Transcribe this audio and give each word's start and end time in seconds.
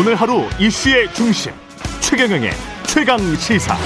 오늘 0.00 0.14
하루 0.14 0.44
이슈의 0.58 1.12
중심 1.12 1.52
최경영의 2.00 2.52
최강 2.86 3.18
시사. 3.36 3.76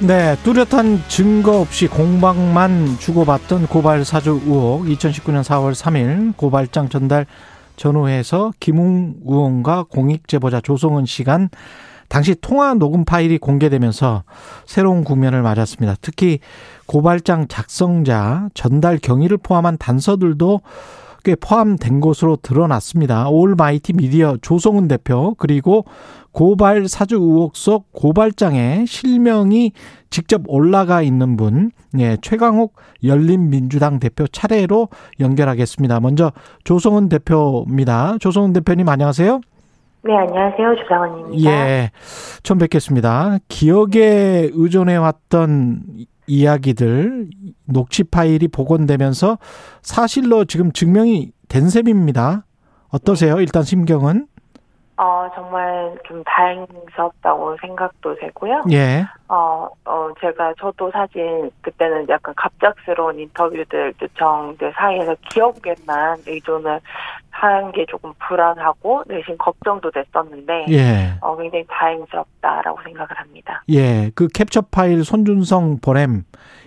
네, 0.00 0.34
뚜렷한 0.42 1.04
증거 1.06 1.60
없이 1.60 1.86
공방만 1.86 2.98
주고받던 2.98 3.68
고발 3.68 4.04
사주 4.04 4.40
의혹 4.46 4.84
2019년 4.84 5.44
4월 5.44 5.74
3일 5.76 6.36
고발장 6.36 6.88
전달 6.88 7.26
전후에서 7.76 8.52
김웅 8.58 9.18
의원과 9.24 9.84
공익 9.84 10.26
제보자 10.26 10.60
조성은 10.60 11.06
씨간 11.06 11.50
당시 12.08 12.34
통화 12.40 12.74
녹음 12.74 13.04
파일이 13.04 13.38
공개되면서 13.38 14.24
새로운 14.66 15.04
국면을 15.04 15.42
맞았습니다. 15.42 15.98
특히 16.00 16.40
고발장 16.86 17.46
작성자 17.46 18.48
전달 18.54 18.98
경위를 18.98 19.36
포함한 19.36 19.78
단서들도 19.78 20.62
꽤 21.24 21.34
포함된 21.34 22.00
것으로 22.00 22.36
드러났습니다. 22.36 23.28
올마이티 23.28 23.94
미디어 23.94 24.36
조성은 24.40 24.88
대표 24.88 25.34
그리고 25.38 25.84
고발 26.32 26.86
사주 26.88 27.16
의혹 27.16 27.56
속 27.56 27.92
고발장에 27.92 28.84
실명이 28.86 29.72
직접 30.10 30.42
올라가 30.46 31.02
있는 31.02 31.36
분, 31.36 31.70
예, 31.98 32.16
최강욱 32.20 32.74
열린민주당 33.02 33.98
대표 34.00 34.26
차례로 34.26 34.88
연결하겠습니다. 35.20 36.00
먼저 36.00 36.32
조성은 36.64 37.08
대표입니다. 37.08 38.18
조성은 38.20 38.52
대표님 38.52 38.88
안녕하세요. 38.88 39.40
네, 40.06 40.14
안녕하세요. 40.14 40.76
조상원입니다. 40.82 41.50
예, 41.50 41.90
처음 42.42 42.58
뵙겠습니다. 42.58 43.38
기억에 43.48 44.50
의존해왔던 44.52 45.82
이야기들, 46.26 47.30
녹취 47.66 48.04
파일이 48.04 48.48
복원되면서 48.48 49.38
사실로 49.82 50.44
지금 50.44 50.72
증명이 50.72 51.32
된 51.48 51.68
셈입니다. 51.68 52.46
어떠세요? 52.88 53.40
일단 53.40 53.62
심경은? 53.62 54.26
어, 54.96 55.28
정말 55.34 55.98
좀 56.06 56.22
다행스럽다고 56.24 57.56
생각도 57.60 58.14
되고요. 58.14 58.62
예. 58.70 59.04
어, 59.28 59.68
어, 59.84 60.08
제가 60.20 60.54
저도 60.58 60.90
사실 60.92 61.50
그때는 61.62 62.08
약간 62.08 62.32
갑작스러운 62.36 63.18
인터뷰들 63.18 63.94
요청들 64.00 64.72
사이에서 64.76 65.16
기억에만 65.30 66.18
의존을 66.26 66.80
하는 67.30 67.72
게 67.72 67.84
조금 67.86 68.12
불안하고 68.20 69.02
내심 69.08 69.36
걱정도 69.38 69.90
됐었는데, 69.90 70.66
예. 70.70 71.14
어, 71.20 71.36
굉장히 71.36 71.64
다행스럽다라고 71.68 72.78
생각을 72.84 73.08
합니다. 73.18 73.64
예. 73.70 74.10
그 74.14 74.28
캡처 74.28 74.62
파일 74.70 75.04
손준성 75.04 75.80
보냄 75.80 76.24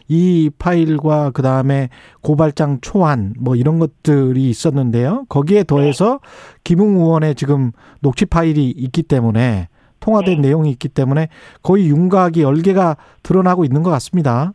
이 0.08 0.50
파일과 0.58 1.32
그 1.32 1.42
다음에 1.42 1.90
고발장 2.22 2.80
초안 2.82 3.34
뭐 3.40 3.56
이런 3.56 3.80
것들이 3.80 4.50
있었는데요. 4.50 5.26
거기에 5.30 5.64
더해서 5.64 6.20
김웅 6.64 6.98
의원의 6.98 7.36
지금 7.36 7.72
녹취 8.02 8.26
파일이 8.26 8.70
있기 8.70 9.04
때문에 9.04 9.68
통화된 10.00 10.42
네. 10.42 10.48
내용이 10.50 10.70
있기 10.72 10.90
때문에 10.90 11.28
거의 11.64 11.88
윤곽이 11.90 12.42
열개가 12.42 12.98
드러나고 13.24 13.66
있는 13.66 13.84
것 13.84 13.90
같습니다. 13.92 14.54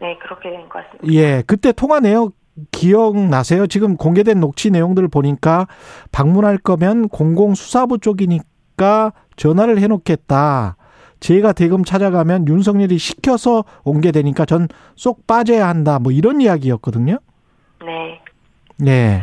네, 0.00 0.18
그렇게 0.22 0.50
된 0.50 0.62
것 0.68 0.84
같습니다. 0.84 1.12
예, 1.12 1.42
그때 1.46 1.72
통화 1.72 2.00
내용 2.00 2.30
기억나세요? 2.72 3.66
지금 3.66 3.96
공개된 3.96 4.40
녹취 4.40 4.70
내용들을 4.70 5.08
보니까 5.08 5.66
방문할 6.12 6.58
거면 6.58 7.08
공공수사부 7.08 7.98
쪽이니까 7.98 9.12
전화를 9.36 9.78
해놓겠다. 9.78 10.76
제가 11.20 11.52
대금 11.52 11.84
찾아가면 11.84 12.48
윤석열이 12.48 12.98
시켜서 12.98 13.64
옮게 13.84 14.10
되니까 14.12 14.44
전 14.44 14.68
쏙 14.96 15.26
빠져야 15.26 15.66
한다. 15.68 15.98
뭐 15.98 16.12
이런 16.12 16.40
이야기였거든요. 16.40 17.18
네. 17.84 18.20
예. 18.86 19.22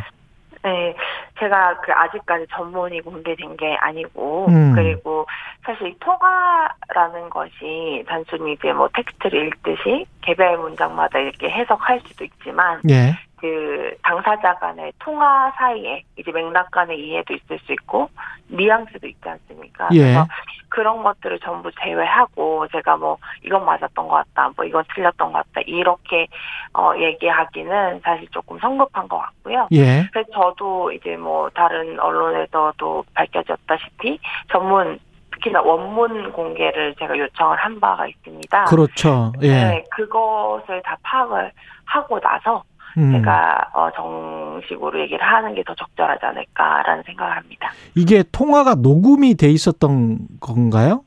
네, 0.63 0.95
제가 1.39 1.79
그 1.81 1.91
아직까지 1.93 2.47
전문이 2.51 3.01
공개된 3.01 3.55
게 3.57 3.75
아니고 3.79 4.47
음. 4.49 4.73
그리고 4.73 5.25
사실 5.63 5.95
통화라는 5.99 7.29
것이 7.29 8.03
단순히 8.07 8.53
이제 8.53 8.73
뭐 8.73 8.89
텍스트를 8.93 9.47
읽듯이 9.47 10.05
개별 10.21 10.57
문장마다 10.57 11.19
이렇게 11.19 11.49
해석할 11.49 12.01
수도 12.07 12.25
있지만 12.25 12.81
예. 12.89 13.13
그 13.39 13.95
당사자 14.01 14.55
간의 14.55 14.91
통화 14.99 15.51
사이에 15.57 16.03
이제 16.17 16.31
맥락 16.31 16.71
간의 16.71 16.99
이해도 16.99 17.35
있을 17.35 17.59
수 17.59 17.71
있고 17.73 18.09
뉘앙스도 18.47 19.07
있지 19.07 19.29
않습니까? 19.29 19.89
예. 19.93 19.99
그래서 19.99 20.27
그런 20.69 21.03
것들을 21.03 21.39
전부 21.39 21.71
제외하고 21.79 22.67
제가 22.69 22.97
뭐 22.97 23.17
이건 23.43 23.63
맞았던 23.65 24.07
것 24.07 24.15
같다, 24.15 24.51
뭐 24.55 24.65
이건 24.65 24.83
틀렸던 24.93 25.31
것 25.31 25.37
같다 25.37 25.61
이렇게 25.65 26.27
어 26.73 26.93
얘기하기는 26.97 28.01
사실 28.03 28.27
조금 28.31 28.57
성급한 28.59 29.07
것 29.07 29.19
같고요. 29.19 29.67
예. 29.71 30.07
그래서 30.11 30.29
저도 30.33 30.91
이제 30.91 31.15
뭐 31.15 31.49
다른 31.51 31.99
언론에서도 31.99 33.05
밝혀졌다시피 33.13 34.19
전문 34.51 34.99
특히나 35.31 35.61
원문 35.61 36.31
공개를 36.31 36.95
제가 36.95 37.17
요청을 37.17 37.57
한 37.57 37.79
바가 37.79 38.07
있습니다. 38.07 38.65
그렇죠. 38.65 39.31
예. 39.41 39.47
네, 39.47 39.83
그것을 39.91 40.81
다 40.81 40.97
파악을 41.03 41.51
하고 41.85 42.19
나서 42.19 42.63
음. 42.97 43.11
제가 43.13 43.69
어, 43.73 43.89
정식으로 43.95 44.99
얘기를 45.01 45.23
하는 45.25 45.53
게 45.53 45.63
더 45.63 45.75
적절하지 45.75 46.25
않을까라는 46.25 47.03
생각을 47.03 47.35
합니다. 47.35 47.71
이게 47.95 48.23
통화가 48.31 48.75
녹음이 48.75 49.35
돼 49.35 49.49
있었던 49.49 50.19
건가요? 50.39 51.03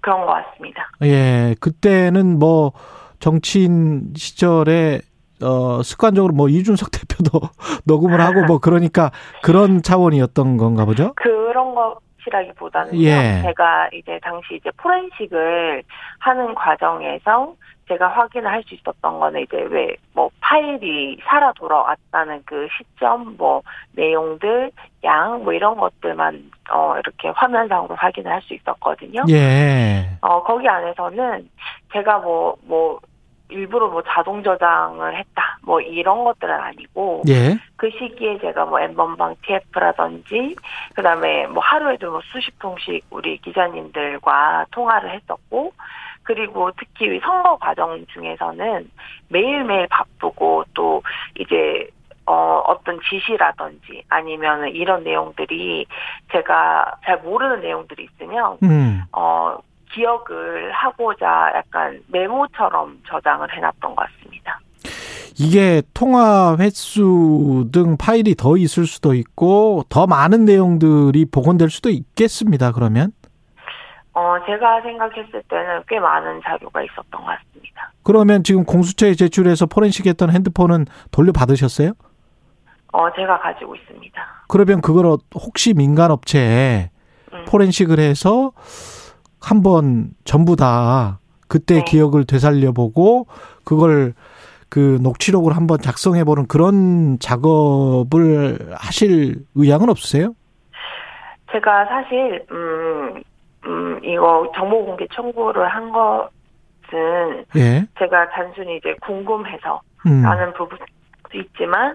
그런 0.00 0.26
것 0.26 0.32
같습니다. 0.32 0.88
예. 1.02 1.54
그때는 1.60 2.38
뭐 2.38 2.72
정치인 3.20 4.12
시절에 4.16 5.00
어 5.42 5.82
습관적으로 5.82 6.32
뭐 6.34 6.48
이준석 6.48 6.90
대표도 6.92 7.40
녹음을 7.86 8.20
하고 8.20 8.44
뭐 8.44 8.58
그러니까 8.58 9.10
그런 9.42 9.82
차원이었던 9.82 10.56
건가 10.58 10.84
보죠? 10.84 11.12
그런 11.16 11.74
것이라기보다는요. 11.74 12.98
예. 13.00 13.40
제가 13.42 13.88
이제 13.92 14.18
당시 14.22 14.56
이제 14.56 14.70
포렌식을 14.76 15.82
하는 16.18 16.54
과정에서 16.54 17.54
제가 17.88 18.08
확인을 18.08 18.50
할수 18.50 18.74
있었던 18.74 19.20
거는 19.20 19.42
이제 19.42 19.60
왜 19.70 19.96
뭐 20.14 20.30
파일이 20.40 21.18
살아 21.24 21.52
돌아왔다는 21.52 22.42
그 22.46 22.68
시점, 22.76 23.36
뭐 23.36 23.62
내용들, 23.92 24.70
양, 25.02 25.42
뭐 25.42 25.52
이런 25.52 25.76
것들만 25.76 26.50
어 26.70 26.96
이렇게 26.98 27.28
화면상으로 27.28 27.96
확인을 27.96 28.30
할 28.30 28.40
수 28.42 28.54
있었거든요. 28.54 29.24
예. 29.28 30.08
어 30.20 30.42
거기 30.42 30.68
안에서는 30.68 31.48
제가 31.92 32.18
뭐뭐 32.18 33.00
일부러 33.48 33.88
뭐 33.88 34.02
자동 34.02 34.42
저장을 34.42 35.16
했다, 35.16 35.58
뭐 35.62 35.80
이런 35.80 36.24
것들은 36.24 36.54
아니고 36.54 37.22
예. 37.28 37.58
그 37.76 37.90
시기에 37.90 38.38
제가 38.38 38.64
뭐 38.66 38.80
엠번방 38.80 39.34
TF라든지 39.42 40.54
그다음에 40.94 41.46
뭐 41.48 41.62
하루에도 41.62 42.12
뭐 42.12 42.20
수십 42.32 42.56
통씩 42.60 43.04
우리 43.10 43.38
기자님들과 43.38 44.66
통화를 44.70 45.10
했었고 45.10 45.72
그리고 46.24 46.70
특히 46.78 47.20
선거 47.20 47.56
과정 47.58 48.04
중에서는 48.12 48.90
매일매일 49.28 49.86
바쁘고 49.88 50.64
또 50.74 51.02
이제 51.38 51.88
어 52.26 52.62
어떤 52.66 52.98
지시라든지 53.02 54.02
아니면 54.08 54.68
이런 54.70 55.04
내용들이 55.04 55.86
제가 56.32 56.96
잘 57.04 57.18
모르는 57.18 57.60
내용들이 57.60 58.08
있으면 58.10 58.58
음. 58.62 59.02
어 59.12 59.58
기억을 59.92 60.72
하고자 60.72 61.52
약간 61.54 62.02
메모처럼 62.08 63.00
저장을 63.06 63.54
해놨던 63.54 63.94
것 63.94 64.06
같습니다. 64.06 64.58
이게 65.38 65.82
통화 65.92 66.56
횟수 66.58 67.68
등 67.72 67.96
파일이 67.96 68.34
더 68.34 68.56
있을 68.56 68.86
수도 68.86 69.14
있고 69.14 69.84
더 69.88 70.06
많은 70.06 70.44
내용들이 70.44 71.26
복원될 71.26 71.70
수도 71.70 71.90
있겠습니다. 71.90 72.72
그러면 72.72 73.12
어, 74.14 74.36
제가 74.46 74.80
생각했을 74.82 75.42
때는 75.48 75.82
꽤 75.88 75.98
많은 75.98 76.40
자료가 76.44 76.82
있었던 76.82 77.10
것 77.10 77.24
같습니다. 77.24 77.92
그러면 78.04 78.44
지금 78.44 78.64
공수처에 78.64 79.14
제출해서 79.14 79.66
포렌식했던 79.66 80.30
핸드폰은 80.30 80.86
돌려받으셨어요? 81.10 81.92
어, 82.92 83.12
제가 83.14 83.40
가지고 83.40 83.74
있습니다. 83.74 84.22
그러면 84.48 84.80
그걸 84.80 85.06
어- 85.06 85.18
혹시 85.34 85.74
민간 85.74 86.12
업체에 86.12 86.90
음. 87.32 87.44
포렌식을 87.48 87.98
해서 87.98 88.52
한번 89.40 90.10
전부 90.24 90.54
다 90.54 91.18
그때 91.48 91.76
네. 91.76 91.84
기억을 91.84 92.24
되살려보고 92.24 93.26
그걸 93.64 94.14
그 94.68 94.98
녹취록을 95.02 95.56
한번 95.56 95.78
작성해보는 95.80 96.46
그런 96.46 97.18
작업을 97.18 98.74
하실 98.76 99.44
의향은 99.56 99.88
없으세요? 99.90 100.34
제가 101.52 101.84
사실, 101.86 102.44
음, 102.50 103.22
음, 103.66 104.00
이거 104.04 104.50
정보 104.54 104.84
공개 104.84 105.06
청구를 105.12 105.66
한 105.68 105.90
것은 105.90 107.44
예. 107.56 107.84
제가 107.98 108.30
단순히 108.30 108.76
이제 108.76 108.94
궁금해서 109.02 109.80
음. 110.06 110.22
라는 110.22 110.52
부분도 110.52 110.84
있지만, 111.34 111.94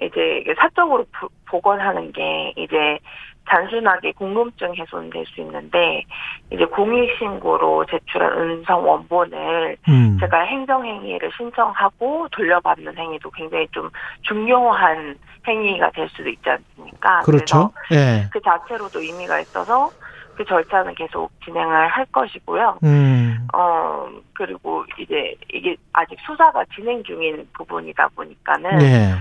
이제 0.00 0.44
사적으로 0.58 1.04
부- 1.12 1.28
복원하는 1.46 2.12
게 2.12 2.52
이제 2.56 2.98
단순하게 3.46 4.12
궁금증 4.12 4.74
해소는 4.76 5.10
될수 5.10 5.40
있는데 5.40 6.04
이제 6.52 6.64
공익신고로 6.66 7.86
제출한 7.86 8.32
음성 8.38 8.86
원본을 8.86 9.76
음. 9.88 10.16
제가 10.20 10.40
행정행위를 10.42 11.30
신청하고 11.36 12.28
돌려받는 12.30 12.96
행위도 12.96 13.30
굉장히 13.30 13.66
좀 13.72 13.90
중요한 14.22 15.16
행위가 15.46 15.90
될 15.92 16.08
수도 16.10 16.28
있지 16.28 16.48
않습니까? 16.48 17.20
그렇죠. 17.20 17.72
예. 17.92 18.28
그 18.30 18.40
자체로도 18.40 19.00
의미가 19.00 19.40
있어서 19.40 19.90
그 20.38 20.44
절차는 20.44 20.94
계속 20.94 21.32
진행을 21.44 21.88
할 21.88 22.06
것이고요. 22.12 22.78
음. 22.84 23.48
어, 23.52 24.08
그리고 24.34 24.84
이제 24.96 25.34
이게 25.52 25.76
아직 25.92 26.16
수사가 26.24 26.64
진행 26.72 27.02
중인 27.02 27.48
부분이다 27.54 28.06
보니까는 28.14 28.80
예. 28.80 29.14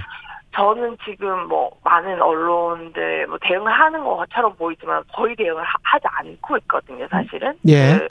저는 0.54 0.96
지금 1.04 1.48
뭐 1.48 1.72
많은 1.84 2.22
언론들 2.22 3.26
뭐 3.26 3.40
대응을 3.42 3.72
하는 3.72 4.04
것처럼 4.04 4.56
보이지만 4.58 5.02
거의 5.12 5.36
대응을 5.36 5.64
하, 5.64 5.74
하지 5.82 6.06
않고 6.08 6.56
있거든요, 6.58 7.08
사실은. 7.08 7.58
예. 7.68 7.98
그, 7.98 8.08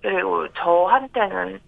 그리고 0.00 0.48
저한테는 0.54 1.60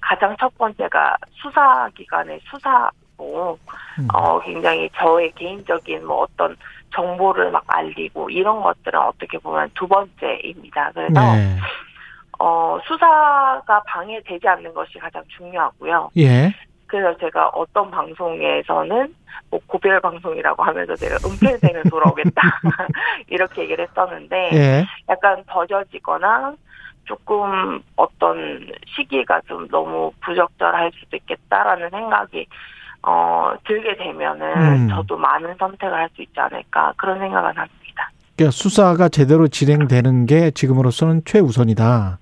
가장 0.00 0.34
첫 0.40 0.56
번째가 0.56 1.14
수사기관의 1.42 2.40
수사고, 2.44 3.58
음. 3.98 4.08
어, 4.14 4.40
굉장히 4.40 4.88
저의 4.96 5.30
개인적인 5.32 6.06
뭐 6.06 6.22
어떤 6.22 6.56
정보를 6.96 7.50
막 7.50 7.62
알리고 7.68 8.30
이런 8.30 8.62
것들은 8.62 8.98
어떻게 8.98 9.38
보면 9.38 9.70
두 9.74 9.86
번째입니다. 9.86 10.90
그래서, 10.94 11.20
네. 11.20 11.56
어, 12.38 12.78
수사가 12.86 13.82
방해되지 13.86 14.48
않는 14.48 14.72
것이 14.72 14.98
가장 14.98 15.22
중요하고요. 15.28 16.10
예. 16.16 16.54
그래서 16.86 17.16
제가 17.18 17.48
어떤 17.48 17.90
방송에서는 17.90 19.14
뭐 19.50 19.60
고별 19.66 20.00
방송이라고 20.00 20.62
하면서 20.62 20.94
제가 20.96 21.16
은폐생을 21.26 21.82
돌아오겠다 21.90 22.42
이렇게 23.28 23.62
얘기를 23.62 23.86
했었는데 23.88 24.50
예. 24.52 24.86
약간 25.08 25.42
더뎌지거나 25.46 26.54
조금 27.04 27.80
어떤 27.96 28.72
시기가 28.96 29.40
좀 29.42 29.68
너무 29.68 30.12
부적절할 30.22 30.90
수도 30.98 31.16
있겠다라는 31.16 31.90
생각이 31.90 32.46
어 33.08 33.52
들게 33.64 33.96
되면은 33.96 34.46
음. 34.56 34.88
저도 34.88 35.16
많은 35.16 35.54
선택을 35.58 35.94
할 35.96 36.08
수 36.14 36.22
있지 36.22 36.38
않을까 36.40 36.92
그런 36.96 37.18
생각은 37.20 37.48
합니다. 37.56 38.10
그러니까 38.36 38.50
수사가 38.50 39.08
제대로 39.08 39.46
진행되는 39.48 40.26
게 40.26 40.50
지금으로서는 40.50 41.22
최우선이다. 41.24 42.18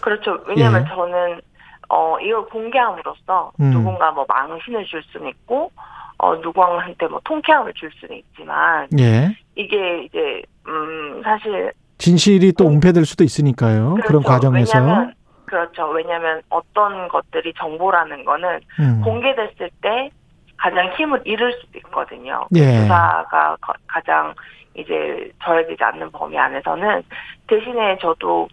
그렇죠. 0.00 0.38
왜냐하면 0.46 0.84
예. 0.84 0.88
저는 0.94 1.40
어 1.88 2.18
이걸 2.20 2.44
공개함으로써 2.46 3.52
음. 3.60 3.70
누군가 3.70 4.10
뭐 4.12 4.26
망신을 4.28 4.84
줄 4.84 5.02
수는 5.04 5.28
있고 5.28 5.72
어 6.18 6.34
누구한테 6.36 7.06
뭐 7.08 7.20
통쾌함을 7.24 7.72
줄 7.74 7.90
수는 7.98 8.16
있지만 8.18 8.86
예. 8.98 9.34
이게 9.56 10.04
이제 10.04 10.42
음 10.66 11.22
사실 11.24 11.72
진실이 11.96 12.52
또 12.52 12.68
은폐될 12.68 13.04
수도 13.06 13.24
있으니까요. 13.24 13.94
그런 14.04 14.22
그렇죠. 14.22 14.28
과정에서. 14.28 14.78
왜냐면 14.78 15.14
그렇죠. 15.46 15.88
왜냐하면 15.88 16.42
어떤 16.50 17.08
것들이 17.08 17.54
정보라는 17.54 18.24
거는 18.24 18.60
음. 18.80 19.00
공개됐을 19.02 19.70
때 19.80 20.10
가장 20.58 20.92
힘을 20.96 21.22
잃을 21.24 21.52
수도 21.60 21.78
있거든요. 21.78 22.46
예. 22.56 22.82
수사가 22.82 23.56
거- 23.60 23.72
가장 23.86 24.34
이제 24.74 25.30
저해지지 25.42 25.82
않는 25.82 26.10
범위 26.12 26.36
안에서는 26.38 27.02
대신에 27.46 27.96
저도 28.00 28.48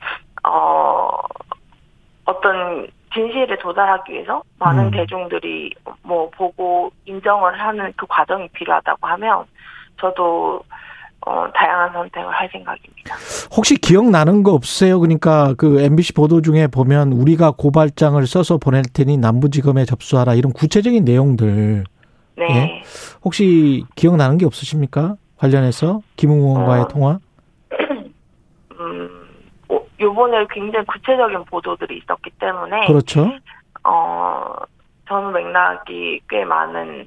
어 0.48 1.10
어떤 2.26 2.88
진실에 3.14 3.58
도달하기 3.60 4.12
위해서 4.14 4.42
많은 4.60 4.86
음. 4.86 4.92
대중들이 4.92 5.74
뭐 6.04 6.30
보고 6.32 6.92
인정을 7.06 7.60
하는 7.60 7.94
그 7.96 8.06
과정이 8.08 8.48
필요하다고 8.50 9.08
하면 9.08 9.46
저도 10.00 10.62
어 11.26 11.48
다양한 11.56 11.94
선택을 11.94 12.32
할 12.32 12.50
생각입니다. 12.52 13.16
혹시 13.56 13.76
기억나는 13.78 14.44
거 14.44 14.52
없으세요? 14.54 15.00
그러니까 15.00 15.54
그 15.58 15.82
MBC 15.82 16.14
보도 16.14 16.42
중에 16.42 16.68
보면 16.68 17.14
우리가 17.14 17.52
고발장을 17.52 18.26
써서 18.28 18.58
보낼 18.58 18.84
테니 18.94 19.18
남부지검에 19.18 19.86
접수하라 19.86 20.34
이런 20.36 20.52
구체적인 20.52 21.04
내용들 21.06 21.84
네. 22.38 22.84
혹시 23.24 23.84
기억나는 23.96 24.38
게 24.38 24.46
없으십니까? 24.46 25.16
관련해서 25.38 26.02
김웅 26.16 26.40
의원과의 26.40 26.82
어. 26.84 26.88
통화? 26.88 27.20
음, 28.80 29.28
어, 29.70 29.80
요번에 30.00 30.46
굉장히 30.50 30.86
구체적인 30.86 31.46
보도들이 31.46 31.98
있었기 31.98 32.32
때문에, 32.40 32.88
그렇죠. 32.88 33.32
어, 33.84 34.54
저는 35.08 35.32
맥락이 35.34 36.22
꽤 36.30 36.44
많은 36.46 37.06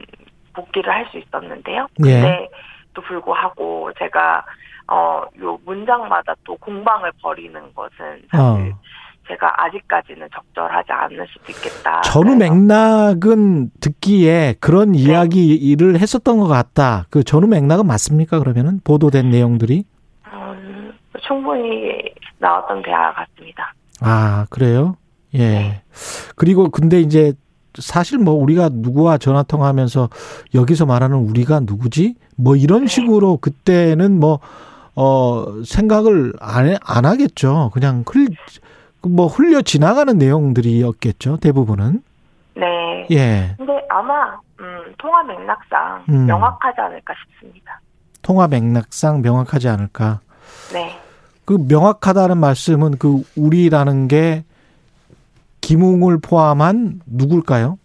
복귀를 0.54 0.92
할 0.92 1.06
수 1.10 1.18
있었는데요. 1.18 1.86
예. 2.06 2.12
근데 2.20 2.48
또 2.94 3.02
불구하고 3.02 3.90
제가, 3.98 4.44
어, 4.88 5.22
요 5.40 5.58
문장마다 5.64 6.34
또 6.44 6.56
공방을 6.56 7.12
벌이는 7.22 7.72
것은 7.74 8.22
사실 8.30 8.72
어. 8.72 8.78
제가 9.28 9.64
아직까지는 9.64 10.26
적절하지 10.34 10.90
않을 10.90 11.26
수도 11.28 11.52
있겠다. 11.52 12.00
전후 12.02 12.34
맥락은 12.36 13.70
듣기에 13.80 14.56
그런 14.60 14.94
이야기를 14.94 15.98
했었던 16.00 16.38
것 16.38 16.46
같다. 16.48 17.06
그 17.10 17.22
전후 17.22 17.46
맥락은 17.46 17.86
맞습니까? 17.86 18.38
그러면은 18.38 18.80
보도된 18.84 19.30
내용들이? 19.30 19.84
음, 20.32 20.92
충분히 21.26 21.90
나왔던 22.38 22.82
대화 22.82 23.12
같습니다. 23.12 23.74
아, 24.00 24.46
그래요? 24.50 24.96
예. 25.34 25.38
네. 25.38 25.82
그리고 26.36 26.70
근데 26.70 27.00
이제 27.00 27.34
사실 27.78 28.18
뭐 28.18 28.34
우리가 28.34 28.70
누구와 28.72 29.18
전화 29.18 29.42
통화하면서 29.42 30.08
여기서 30.54 30.86
말하는 30.86 31.16
우리가 31.18 31.60
누구지? 31.60 32.14
뭐 32.36 32.56
이런 32.56 32.82
네. 32.82 32.86
식으로 32.86 33.36
그때는 33.36 34.18
뭐, 34.18 34.40
어, 34.96 35.44
생각을 35.64 36.32
안, 36.40 36.66
해- 36.68 36.78
안 36.82 37.04
하겠죠. 37.04 37.70
그냥 37.74 38.04
흘, 38.08 38.26
뭐 39.02 39.26
흘려 39.26 39.62
지나가는 39.62 40.16
내용들이었겠죠. 40.16 41.38
대부분은. 41.38 42.02
네. 42.54 43.06
예. 43.10 43.54
근데 43.56 43.72
아마 43.88 44.38
음, 44.60 44.94
통화 44.98 45.22
맥락상 45.22 46.04
음. 46.08 46.26
명확하지 46.26 46.80
않을까 46.80 47.14
싶습니다. 47.14 47.80
통화 48.22 48.48
맥락상 48.48 49.22
명확하지 49.22 49.68
않을까. 49.68 50.20
네. 50.72 50.98
그 51.44 51.56
명확하다는 51.68 52.38
말씀은 52.38 52.98
그 52.98 53.22
우리라는 53.36 54.08
게 54.08 54.44
김웅을 55.60 56.18
포함한 56.20 57.00
누굴까요? 57.06 57.78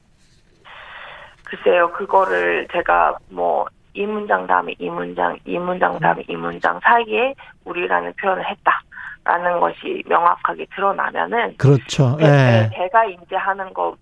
글쎄요, 1.43 1.91
그거를 1.91 2.67
제가 2.71 3.17
뭐 3.29 3.65
이 3.93 4.05
문장 4.05 4.47
다음에 4.47 4.73
이 4.79 4.89
문장, 4.89 5.37
이 5.45 5.57
문장 5.57 5.99
다음에 5.99 6.23
이 6.27 6.35
문장 6.35 6.79
사이에 6.83 7.35
우리라는 7.65 8.13
표현을 8.19 8.47
했다 8.49 8.81
라는 9.25 9.59
것이 9.59 10.03
명확하게 10.07 10.65
드러나면은 10.75 11.55
그렇죠. 11.57 12.17
제- 12.19 12.25
예. 12.25 12.69
제가 12.75 13.05
인지하는 13.05 13.73
거 13.73 13.95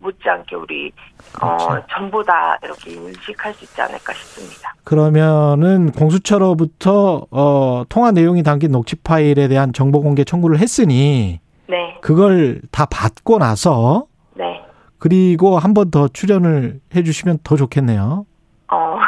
못지않게 0.00 0.54
우리 0.56 0.92
어 1.40 1.56
그렇죠. 1.56 1.86
전부 1.90 2.22
다 2.22 2.58
이렇게 2.62 2.90
인식할 2.92 3.54
수 3.54 3.64
있지 3.64 3.80
않을까 3.80 4.12
싶습니다. 4.12 4.74
그러면은 4.84 5.90
공수처로부터 5.92 7.26
어 7.30 7.84
통화 7.88 8.10
내용이 8.12 8.42
담긴 8.42 8.72
녹취 8.72 8.96
파일에 8.96 9.48
대한 9.48 9.72
정보 9.72 10.02
공개 10.02 10.22
청구를 10.24 10.58
했으니 10.58 11.40
네, 11.68 11.96
그걸 12.02 12.60
다 12.70 12.84
받고 12.86 13.38
나서 13.38 14.04
네. 14.34 14.62
그리고 14.98 15.58
한 15.58 15.72
번 15.72 15.90
더 15.90 16.08
출연을 16.08 16.80
해 16.94 17.02
주시면 17.02 17.38
더 17.42 17.56
좋겠네요. 17.56 18.26
어 18.70 18.98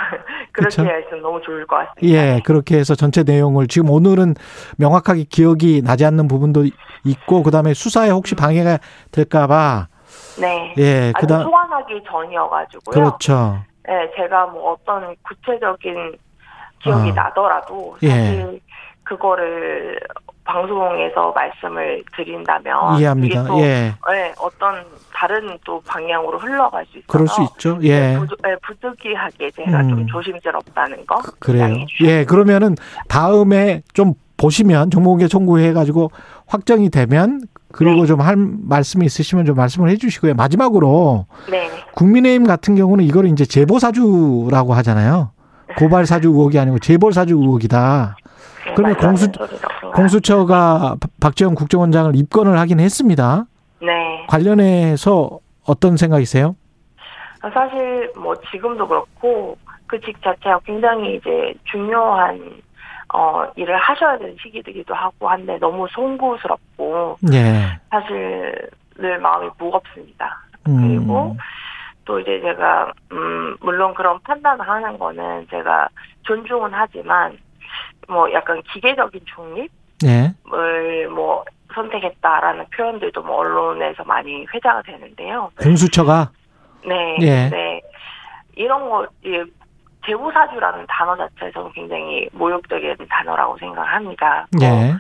그렇게? 0.58 0.82
했으면 0.82 1.22
너무 1.22 1.40
좋을 1.42 1.66
것 1.66 1.76
같습니다. 1.76 2.02
예, 2.02 2.40
그렇게 2.44 2.76
해서 2.78 2.94
전체 2.94 3.22
내용을 3.22 3.66
지금 3.66 3.90
오늘은 3.90 4.34
명확하게 4.76 5.24
기억이 5.30 5.82
나지 5.82 6.04
않는 6.04 6.28
부분도 6.28 6.64
있고 7.04 7.42
그다음에 7.42 7.74
수사에 7.74 8.10
혹시 8.10 8.34
방해가 8.34 8.78
될까 9.12 9.46
봐 9.46 9.88
네. 10.40 10.74
예, 10.78 11.12
그다음 11.18 11.44
소환하기 11.44 12.02
전이어가지고요. 12.08 12.92
그렇죠. 12.92 13.58
네, 13.86 14.10
제가 14.16 14.46
뭐 14.46 14.72
어떤 14.72 15.14
구체적인 15.22 16.16
기억이 16.80 17.10
아. 17.10 17.14
나더라도 17.14 17.96
예. 18.02 18.08
사실 18.08 18.60
그거를 19.04 19.98
방송에서 20.48 21.30
말씀을 21.32 22.02
드린다면 22.16 22.98
이해합니다. 22.98 23.44
또 23.44 23.60
예. 23.60 23.94
네, 24.10 24.34
어떤 24.40 24.82
다른 25.14 25.58
또 25.64 25.80
방향으로 25.86 26.38
흘러갈 26.38 26.86
수 26.86 26.98
있어서 26.98 27.06
그럴 27.12 27.28
수 27.28 27.42
있죠. 27.42 27.78
예. 27.82 28.16
부득, 28.18 28.38
네, 28.42 28.56
부득이하게 28.62 29.50
제가 29.50 29.80
음. 29.82 29.88
좀 29.90 30.06
조심스럽다는 30.06 31.04
거 31.06 31.18
그 31.38 31.50
래요. 31.50 31.64
양해해 31.64 31.86
주셔야 31.86 32.10
예, 32.20 32.24
그러면은 32.24 32.76
다음에 33.08 33.82
좀 33.92 34.14
보시면 34.38 34.90
정보공개 34.90 35.28
청구해 35.28 35.72
가지고 35.74 36.10
확정이 36.46 36.88
되면 36.90 37.42
그리고 37.72 38.02
네. 38.02 38.06
좀할 38.06 38.36
말씀이 38.36 39.04
있으시면 39.04 39.44
좀 39.44 39.54
말씀을 39.56 39.90
해 39.90 39.96
주시고요. 39.96 40.32
마지막으로 40.34 41.26
네, 41.50 41.68
국민의힘 41.94 42.46
같은 42.46 42.74
경우는 42.74 43.04
이걸 43.04 43.26
이제 43.26 43.44
제보 43.44 43.78
사주라고 43.78 44.72
하잖아요. 44.74 45.32
고발 45.76 46.06
사주 46.06 46.28
의혹이 46.32 46.58
아니고 46.58 46.78
제보 46.78 47.10
사주 47.10 47.34
의혹이다. 47.34 48.16
네, 48.68 48.74
그러면 48.74 48.96
공수-. 48.96 49.30
공수처가 49.94 50.96
박- 51.00 51.10
박지원 51.20 51.54
국정원장을 51.54 52.14
입건을 52.16 52.58
하긴 52.58 52.80
했습니다. 52.80 53.44
네, 53.80 54.26
관련해서 54.28 55.38
어떤 55.66 55.96
생각이세요? 55.96 56.56
사실 57.52 58.10
뭐 58.16 58.34
지금도 58.50 58.86
그렇고 58.86 59.56
그 59.86 59.98
직 60.00 60.20
자체가 60.22 60.60
굉장히 60.64 61.16
이제 61.16 61.54
중요한 61.64 62.38
어, 63.14 63.46
일을 63.56 63.74
하셔야 63.78 64.18
되는 64.18 64.36
시기이기도 64.42 64.94
하고 64.94 65.28
한데 65.30 65.56
너무 65.58 65.86
송구스럽고 65.90 67.16
예. 67.32 67.80
사실 67.90 68.68
늘 68.98 69.18
마음이 69.18 69.48
무겁습니다. 69.58 70.42
음. 70.68 70.82
그리고 70.82 71.36
또 72.04 72.20
이제 72.20 72.38
제가 72.42 72.92
음 73.12 73.56
물론 73.60 73.94
그런 73.94 74.18
판단을 74.24 74.68
하는 74.68 74.98
거는 74.98 75.46
제가 75.48 75.88
존중은 76.24 76.70
하지만 76.72 77.38
뭐 78.08 78.32
약간 78.32 78.62
기계적인 78.62 79.20
중립을 79.34 79.68
예. 80.04 81.06
뭐 81.06 81.44
선택했다라는 81.74 82.66
표현들도 82.74 83.22
뭐 83.22 83.38
언론에서 83.38 84.04
많이 84.04 84.46
회자가 84.52 84.82
되는데요. 84.82 85.50
공수처가 85.60 86.30
네, 86.86 87.16
예. 87.20 87.48
네 87.50 87.80
이런 88.56 88.88
거 88.88 89.06
예, 89.26 89.44
제보사주라는 90.06 90.86
단어 90.88 91.16
자체에서는 91.16 91.72
굉장히 91.72 92.28
모욕적인 92.32 92.96
단어라고 93.08 93.58
생각을 93.58 93.92
합니다. 93.92 94.46
뭐, 94.56 94.66
예. 94.66 94.94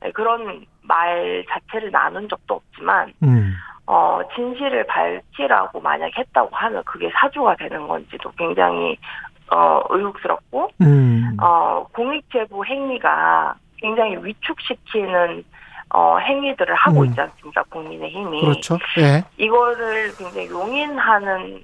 네, 0.00 0.10
그런 0.12 0.64
말 0.82 1.44
자체를 1.50 1.90
나눈 1.90 2.28
적도 2.28 2.54
없지만 2.54 3.12
음. 3.22 3.54
어, 3.86 4.20
진실을 4.34 4.86
밝히라고 4.86 5.80
만약 5.80 6.10
했다고 6.16 6.48
하면 6.56 6.82
그게 6.84 7.10
사주가 7.14 7.54
되는 7.56 7.86
건지도 7.86 8.30
굉장히, 8.32 8.96
어, 9.50 9.82
의혹스럽고, 9.90 10.70
음. 10.80 11.36
어, 11.40 11.86
공익제보 11.94 12.64
행위가 12.64 13.54
굉장히 13.78 14.16
위축시키는, 14.22 15.44
어, 15.90 16.18
행위들을 16.18 16.74
하고 16.74 17.00
음. 17.00 17.06
있지 17.06 17.20
않습니까, 17.20 17.62
국민의힘이. 17.64 18.40
그렇죠. 18.40 18.78
예. 18.98 19.22
이거를 19.36 20.14
굉장히 20.16 20.48
용인하는, 20.48 21.62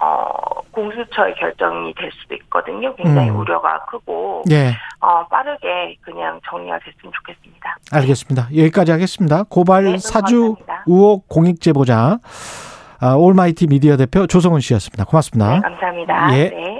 어, 0.00 0.62
공수처의 0.70 1.34
결정이 1.34 1.92
될 1.94 2.10
수도 2.12 2.34
있거든요. 2.36 2.94
굉장히 2.94 3.30
음. 3.30 3.40
우려가 3.40 3.84
크고, 3.86 4.44
예. 4.50 4.72
어, 5.00 5.26
빠르게 5.26 5.96
그냥 6.00 6.40
정리가 6.48 6.78
됐으면 6.78 7.12
좋겠습니다. 7.12 7.76
알겠습니다. 7.92 8.48
여기까지 8.56 8.92
하겠습니다. 8.92 9.42
고발 9.44 9.84
네, 9.84 9.98
사주 9.98 10.54
감사합니다. 10.56 10.84
의혹 10.86 11.28
공익 11.28 11.60
제보자 11.60 12.18
아, 13.00 13.14
올마이티 13.14 13.68
미디어 13.68 13.96
대표 13.96 14.26
조성은 14.26 14.60
씨였습니다. 14.60 15.04
고맙습니다. 15.04 15.54
네, 15.54 15.60
감사합니다. 15.60 16.38
예. 16.38 16.48
네. 16.50 16.77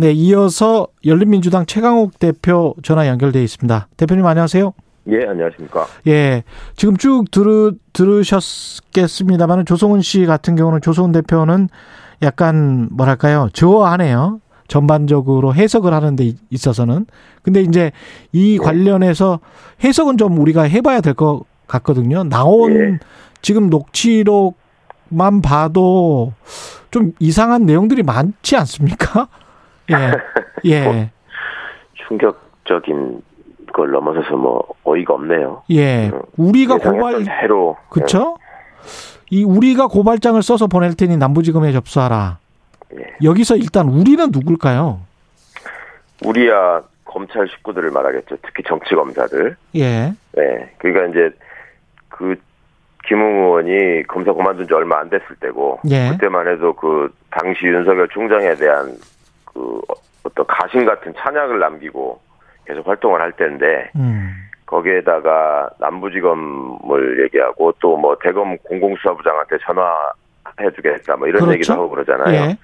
네, 0.00 0.12
이어서 0.12 0.86
열린민주당 1.04 1.66
최강욱 1.66 2.18
대표 2.18 2.74
전화 2.82 3.06
연결돼 3.06 3.42
있습니다. 3.44 3.88
대표님 3.98 4.24
안녕하세요. 4.24 4.72
예, 5.08 5.26
안녕하십니까. 5.26 5.86
예, 6.06 6.42
지금 6.74 6.96
쭉 6.96 7.30
들으, 7.30 7.72
들으셨겠습니다만 7.92 9.66
조성은 9.66 10.00
씨 10.00 10.24
같은 10.24 10.56
경우는 10.56 10.80
조성은 10.80 11.12
대표는 11.12 11.68
약간 12.22 12.88
뭐랄까요 12.92 13.50
저하네요. 13.52 14.40
전반적으로 14.68 15.52
해석을 15.52 15.92
하는 15.92 16.16
데 16.16 16.32
있어서는. 16.48 17.04
근데 17.42 17.60
이제 17.60 17.92
이 18.32 18.56
관련해서 18.56 19.40
해석은 19.84 20.16
좀 20.16 20.38
우리가 20.38 20.62
해봐야 20.62 21.02
될 21.02 21.12
것 21.12 21.42
같거든요. 21.66 22.24
나온 22.24 22.72
예. 22.72 22.98
지금 23.42 23.68
녹취록만 23.68 25.42
봐도 25.42 26.32
좀 26.90 27.12
이상한 27.18 27.66
내용들이 27.66 28.02
많지 28.02 28.56
않습니까? 28.56 29.28
예. 29.90 30.12
예. 30.70 31.10
충격적인 32.08 33.22
걸 33.72 33.90
넘어서서 33.90 34.36
뭐 34.36 34.66
어이가 34.84 35.14
없네요. 35.14 35.62
예. 35.70 36.10
우리가 36.36 36.78
고발 36.78 37.24
대로 37.24 37.76
그쵸? 37.88 38.36
이 39.30 39.44
우리가 39.44 39.86
고발장을 39.86 40.42
써서 40.42 40.66
보낼 40.66 40.94
테니 40.96 41.16
남부지검에 41.16 41.72
접수하라. 41.72 42.38
예. 42.98 43.16
여기서 43.22 43.56
일단 43.56 43.88
우리는 43.88 44.30
누굴까요? 44.32 45.00
우리야 46.24 46.82
검찰 47.04 47.48
식구들을 47.48 47.90
말하겠죠. 47.90 48.36
특히 48.42 48.62
정치 48.66 48.94
검사들. 48.94 49.56
예. 49.76 50.12
네. 50.32 50.74
그러니까 50.78 51.06
이제 51.06 51.36
그 52.08 52.36
김웅 53.06 53.44
의원이 53.44 54.06
검사 54.06 54.32
그만둔 54.32 54.66
지 54.66 54.74
얼마 54.74 54.98
안 55.00 55.08
됐을 55.10 55.26
때고 55.40 55.80
예. 55.90 56.10
그때만 56.10 56.48
해도 56.48 56.72
그 56.74 57.12
당시 57.30 57.66
윤석열 57.66 58.08
총장에 58.08 58.54
대한 58.54 58.94
그 59.54 59.80
어떤 60.24 60.46
가신 60.46 60.84
같은 60.86 61.12
찬약을 61.16 61.58
남기고 61.58 62.20
계속 62.66 62.86
활동을 62.86 63.20
할 63.20 63.32
때인데 63.32 63.90
음. 63.96 64.34
거기에다가 64.66 65.68
남부지검을 65.78 67.24
얘기하고 67.24 67.72
또 67.80 67.96
뭐 67.96 68.16
대검 68.22 68.56
공공수사부장한테 68.58 69.58
전화해주겠다 70.56 71.16
뭐 71.16 71.26
이런 71.26 71.40
그렇죠. 71.40 71.52
얘기도 71.54 71.72
하고 71.74 71.90
그러잖아요. 71.90 72.34
예. 72.34 72.56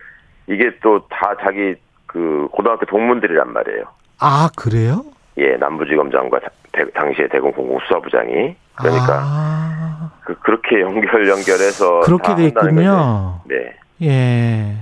이게 0.47 0.71
또 0.81 1.01
다 1.09 1.35
자기 1.43 1.75
그 2.07 2.49
고등학교 2.53 2.87
동문들이란 2.87 3.53
말이에요. 3.53 3.85
아, 4.21 4.49
그래요? 4.57 5.05
예, 5.39 5.57
남부지검장과 5.57 6.39
다- 6.41 6.49
대- 6.73 6.91
당시에 6.93 7.29
대검 7.29 7.53
공공수사부장이 7.53 8.55
그러니까 8.77 9.21
아, 9.23 10.11
그, 10.25 10.35
그렇게 10.41 10.81
연결 10.81 11.29
연결해서 11.29 12.01
그렇게 12.01 12.29
다돼 12.29 12.45
있군요. 12.47 13.41
네, 13.47 13.77
예. 14.03 14.75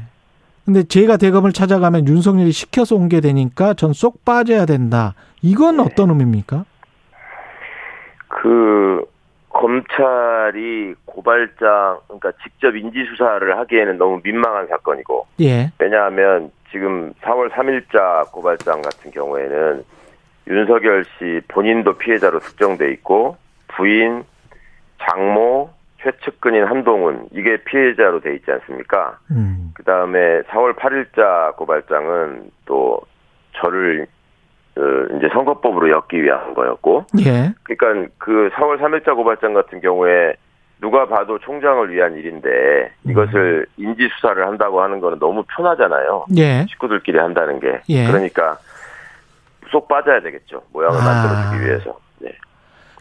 근데 0.65 0.83
제가 0.83 1.17
대검을 1.19 1.53
찾아가면 1.53 2.09
윤석열이 2.09 2.53
시켜서 2.53 2.97
온 2.97 3.09
게 3.09 3.21
되니까 3.21 3.75
전 3.75 3.93
쏙 3.93 4.25
빠져야 4.25 4.65
된다. 4.67 5.15
이건 5.43 5.77
네. 5.77 5.83
어떤 5.85 6.09
의미입니까? 6.11 6.65
그 8.29 9.05
검찰이 9.51 10.95
고발장 11.05 11.99
그러니까 12.09 12.33
직접 12.43 12.75
인지 12.75 13.05
수사를 13.11 13.57
하기에는 13.59 13.99
너무 13.99 14.21
민망한 14.25 14.67
사건이고 14.67 15.27
예. 15.41 15.71
왜냐하면 15.79 16.51
지금 16.73 17.13
4월 17.23 17.51
3일자 17.51 18.31
고발장 18.33 18.83
같은 18.83 19.11
경우에는 19.13 19.85
윤석열 20.49 21.05
씨 21.19 21.41
본인도 21.49 21.97
피해자로 21.99 22.41
특정돼 22.41 22.91
있고 22.93 23.37
부인, 23.69 24.25
장모, 25.01 25.71
최측근인 26.05 26.65
한동훈 26.65 27.27
이게 27.33 27.57
피해자로 27.65 28.21
돼 28.21 28.35
있지 28.35 28.51
않습니까? 28.51 29.19
음. 29.31 29.73
그 29.75 29.83
다음에 29.85 30.43
4월 30.43 30.77
8일자 30.77 31.57
고발장은 31.57 32.51
또 32.67 33.01
저를 33.53 34.07
어, 34.77 34.81
이제 35.17 35.29
선거법으로 35.33 35.89
엮기 35.91 36.23
위한 36.23 36.53
거였고, 36.53 37.07
예. 37.21 37.55
그러니까 37.63 38.11
그 38.19 38.51
4월 38.55 38.81
3일자 38.81 39.15
고발장 39.15 39.55
같은 39.55 39.81
경우에 39.81 40.35
누가 40.81 41.07
봐도 41.07 41.39
총장을 41.39 41.91
위한 41.93 42.15
일인데 42.17 42.93
이것을 43.05 43.67
인지 43.77 44.09
수사를 44.17 44.45
한다고 44.45 44.83
하는 44.83 45.01
거는 45.01 45.19
너무 45.19 45.45
편하잖아요. 45.57 46.27
예. 46.37 46.67
식구들끼리 46.69 47.19
한다는 47.19 47.61
게. 47.61 47.81
예. 47.89 48.07
그러니까 48.07 48.59
쏙 49.71 49.89
빠져야 49.89 50.21
되겠죠. 50.21 50.63
모양을 50.73 50.99
아. 50.99 51.05
만들어주기 51.05 51.65
위해서. 51.65 52.04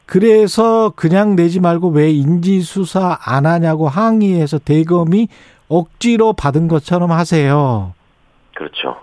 네. 0.08 0.20
그래서 0.20 0.92
그냥 0.96 1.36
내지 1.36 1.60
말고 1.60 1.90
왜 1.90 2.10
인지수사 2.10 3.18
안 3.26 3.46
하냐고 3.46 3.88
항의해서 3.88 4.60
대검이 4.60 5.28
억지로 5.70 6.34
받은 6.34 6.68
것처럼 6.68 7.12
하세요. 7.12 7.94
그렇죠. 8.56 8.98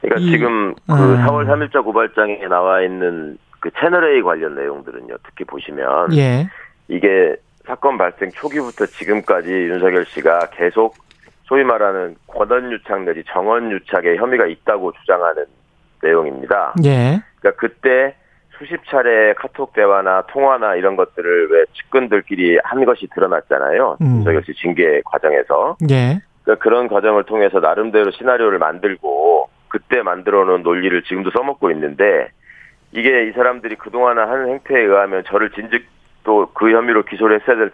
그러니까 0.00 0.20
이- 0.20 0.30
지금 0.30 0.74
그 0.86 0.92
음. 0.92 1.16
4월 1.26 1.46
3일자 1.46 1.82
고발장에 1.84 2.46
나와 2.48 2.82
있는 2.82 3.38
그 3.60 3.70
채널A 3.78 4.22
관련 4.22 4.54
내용들은요. 4.54 5.16
특히 5.24 5.44
보시면 5.44 6.14
예. 6.16 6.48
이게 6.88 7.36
사건 7.66 7.96
발생 7.96 8.30
초기부터 8.30 8.86
지금까지 8.86 9.50
윤석열 9.50 10.04
씨가 10.06 10.50
계속 10.50 10.94
소위 11.44 11.64
말하는 11.64 12.16
권한유착 12.26 13.04
내지 13.04 13.24
정원유착의 13.32 14.16
혐의가 14.18 14.46
있다고 14.46 14.92
주장하는 14.92 15.44
내용입니다. 16.02 16.74
예. 16.84 17.22
그러니까 17.40 17.58
그때 17.60 18.14
수십 18.58 18.78
차례 18.86 19.32
카톡 19.34 19.72
대화나 19.72 20.22
통화나 20.28 20.74
이런 20.76 20.96
것들을 20.96 21.50
왜 21.50 21.64
측근들끼리 21.74 22.58
한 22.62 22.84
것이 22.84 23.08
드러났잖아요. 23.14 23.98
음. 24.00 24.06
윤석열 24.06 24.42
씨 24.44 24.52
징계 24.54 25.00
과정에서. 25.04 25.76
예. 25.90 26.20
그러니까 26.44 26.62
그런 26.62 26.88
과정을 26.88 27.24
통해서 27.24 27.58
나름대로 27.60 28.10
시나리오를 28.12 28.58
만들고 28.58 29.48
그때 29.68 30.02
만들어 30.02 30.44
놓은 30.44 30.62
논리를 30.62 31.02
지금도 31.02 31.30
써먹고 31.30 31.70
있는데 31.72 32.28
이게 32.92 33.28
이 33.28 33.32
사람들이 33.32 33.74
그동안 33.76 34.18
한 34.18 34.48
행태에 34.48 34.80
의하면 34.82 35.24
저를 35.26 35.50
진즉 35.50 35.82
또 36.22 36.48
그 36.54 36.70
혐의로 36.70 37.04
기소를 37.04 37.40
했어야 37.40 37.56
될 37.56 37.70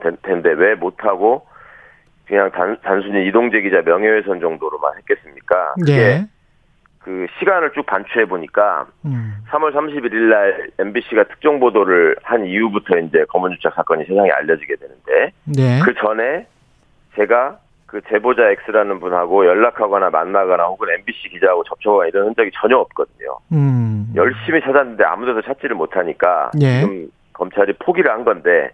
텐- 0.00 0.16
텐데 0.22 0.50
왜 0.52 0.74
못하고 0.74 1.46
그냥 2.26 2.50
단, 2.52 2.76
단순히 2.84 3.26
이동재 3.26 3.60
기자 3.62 3.80
명예훼손 3.82 4.38
정도로만 4.40 4.92
했겠습니까? 4.98 5.74
예. 5.88 6.26
그 7.02 7.26
시간을 7.38 7.72
쭉 7.72 7.86
반추해 7.86 8.26
보니까 8.26 8.86
음. 9.06 9.34
3월 9.48 9.74
31일 9.74 10.14
날 10.28 10.70
MBC가 10.78 11.24
특종 11.24 11.58
보도를 11.58 12.16
한 12.22 12.44
이후부터 12.44 12.98
이제 12.98 13.24
검은주착 13.30 13.74
사건이 13.74 14.04
세상에 14.04 14.30
알려지게 14.30 14.76
되는데 14.76 15.32
네. 15.44 15.80
그 15.82 15.94
전에 15.94 16.46
제가 17.16 17.58
그 17.86 18.00
제보자 18.08 18.50
X라는 18.68 19.00
분하고 19.00 19.46
연락하거나 19.46 20.10
만나거나 20.10 20.64
혹은 20.64 20.88
MBC 20.90 21.30
기자하고 21.30 21.64
접촉하거나 21.64 22.08
이런 22.08 22.28
흔적이 22.28 22.50
전혀 22.54 22.76
없거든요. 22.76 23.38
음. 23.52 24.12
열심히 24.14 24.60
찾았는데 24.60 25.02
아무데도 25.02 25.42
찾지를 25.42 25.74
못하니까 25.74 26.50
예. 26.60 26.80
지금 26.80 27.10
검찰이 27.32 27.72
포기를 27.80 28.12
한 28.12 28.24
건데 28.24 28.70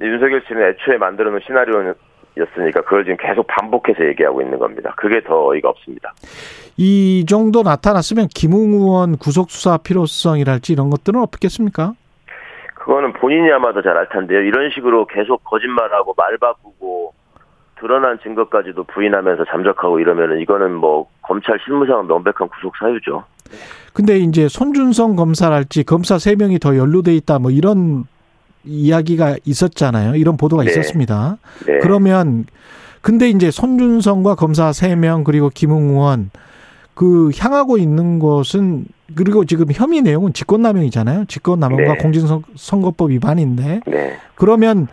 윤석열 0.00 0.42
씨는 0.46 0.62
애초에 0.68 0.98
만들어 0.98 1.30
놓은 1.30 1.40
시나리오는 1.46 1.94
였으니까 2.36 2.82
그걸 2.82 3.04
지금 3.04 3.16
계속 3.18 3.46
반복해서 3.46 4.04
얘기하고 4.06 4.42
있는 4.42 4.58
겁니다. 4.58 4.92
그게 4.96 5.22
더 5.22 5.46
어이가 5.48 5.68
없습니다. 5.70 6.12
이 6.76 7.24
정도 7.28 7.62
나타났으면 7.62 8.28
김웅 8.34 8.72
의원 8.74 9.16
구속 9.16 9.50
수사 9.50 9.76
필요성이랄지 9.78 10.72
이런 10.72 10.90
것들은 10.90 11.20
없겠습니까? 11.20 11.94
그거는 12.74 13.12
본인이 13.14 13.50
아마도 13.52 13.80
잘 13.82 13.96
알 13.96 14.08
텐데요. 14.10 14.40
이런 14.40 14.70
식으로 14.74 15.06
계속 15.06 15.42
거짓말하고 15.44 16.14
말 16.16 16.36
바꾸고 16.38 17.14
드러난 17.80 18.18
증거까지도 18.22 18.84
부인하면서 18.84 19.44
잠적하고 19.50 20.00
이러면은 20.00 20.40
이거는 20.40 20.74
뭐 20.74 21.06
검찰 21.22 21.58
실무상 21.64 22.06
명백한 22.06 22.48
구속 22.48 22.76
사유죠. 22.78 23.24
근데 23.92 24.16
이제 24.18 24.48
손준성 24.48 25.16
검사랄지 25.16 25.84
검사 25.84 26.18
세 26.18 26.34
명이 26.34 26.58
더 26.58 26.76
연루돼 26.76 27.14
있다 27.14 27.38
뭐 27.38 27.50
이런 27.50 28.04
이야기가 28.64 29.36
있었잖아요. 29.44 30.16
이런 30.16 30.36
보도가 30.36 30.64
네. 30.64 30.70
있었습니다. 30.70 31.38
네. 31.66 31.78
그러면 31.80 32.46
근데 33.02 33.28
이제 33.28 33.50
손준성과 33.50 34.34
검사 34.34 34.72
세 34.72 34.94
명 34.96 35.24
그리고 35.24 35.50
김웅 35.52 35.90
의원 35.90 36.30
그 36.94 37.30
향하고 37.38 37.76
있는 37.76 38.18
것은 38.18 38.86
그리고 39.14 39.44
지금 39.44 39.66
혐의 39.72 40.00
내용은 40.00 40.32
직권남용이잖아요. 40.32 41.26
직권남용과 41.26 41.94
네. 41.94 41.98
공직선거법 41.98 43.10
위반인데 43.10 43.80
네. 43.86 44.16
그러면 44.34 44.86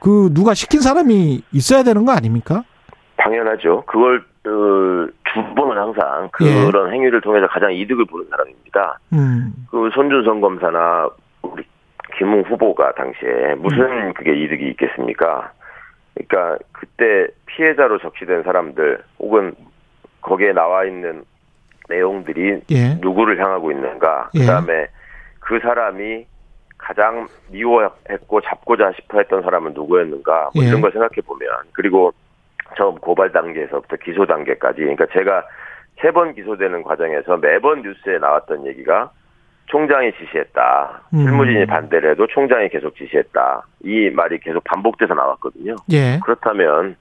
그 0.00 0.30
누가 0.34 0.54
시킨 0.54 0.80
사람이 0.80 1.42
있어야 1.52 1.82
되는 1.82 2.04
거 2.04 2.12
아닙니까? 2.12 2.64
당연하죠. 3.16 3.84
그걸 3.86 4.18
어, 4.46 5.08
주범은 5.32 5.76
항상 5.76 6.30
예. 6.42 6.64
그런 6.66 6.92
행위를 6.92 7.20
통해서 7.20 7.46
가장 7.48 7.72
이득을 7.74 8.04
보는 8.06 8.26
사람입니다. 8.30 8.98
음. 9.12 9.52
그 9.70 9.90
손준성 9.94 10.40
검사나 10.40 11.08
김웅 12.18 12.42
후보가 12.42 12.92
당시에 12.92 13.54
무슨 13.58 14.12
그게 14.14 14.34
이득이 14.34 14.68
있겠습니까? 14.70 15.52
그러니까 16.14 16.58
그때 16.72 17.28
피해자로 17.46 17.98
적시된 17.98 18.42
사람들 18.42 18.98
혹은 19.20 19.54
거기에 20.20 20.52
나와 20.52 20.84
있는 20.84 21.22
내용들이 21.88 22.62
예. 22.70 22.94
누구를 23.00 23.38
향하고 23.42 23.70
있는가? 23.70 24.30
예. 24.34 24.40
그다음에 24.40 24.88
그 25.38 25.60
사람이 25.60 26.26
가장 26.76 27.26
미워했고 27.50 28.40
잡고자 28.42 28.92
싶어 28.96 29.18
했던 29.18 29.42
사람은 29.42 29.72
누구였는가? 29.74 30.50
뭐 30.54 30.64
예. 30.64 30.68
이런 30.68 30.80
걸 30.80 30.90
생각해 30.90 31.20
보면 31.24 31.48
그리고 31.72 32.12
처음 32.76 32.96
고발 32.96 33.30
단계에서부터 33.32 33.96
기소 33.96 34.26
단계까지 34.26 34.80
그러니까 34.80 35.06
제가 35.12 35.44
세 36.00 36.10
번 36.12 36.32
기소되는 36.34 36.82
과정에서 36.82 37.36
매번 37.38 37.82
뉴스에 37.82 38.18
나왔던 38.18 38.66
얘기가 38.66 39.10
총장이 39.68 40.12
지시했다. 40.12 41.02
음. 41.14 41.18
실무진이 41.18 41.66
반대를 41.66 42.12
해도 42.12 42.26
총장이 42.26 42.68
계속 42.68 42.96
지시했다. 42.96 43.66
이 43.84 44.10
말이 44.10 44.38
계속 44.40 44.64
반복돼서 44.64 45.14
나왔거든요. 45.14 45.76
예. 45.92 46.20
그렇다면 46.24 46.96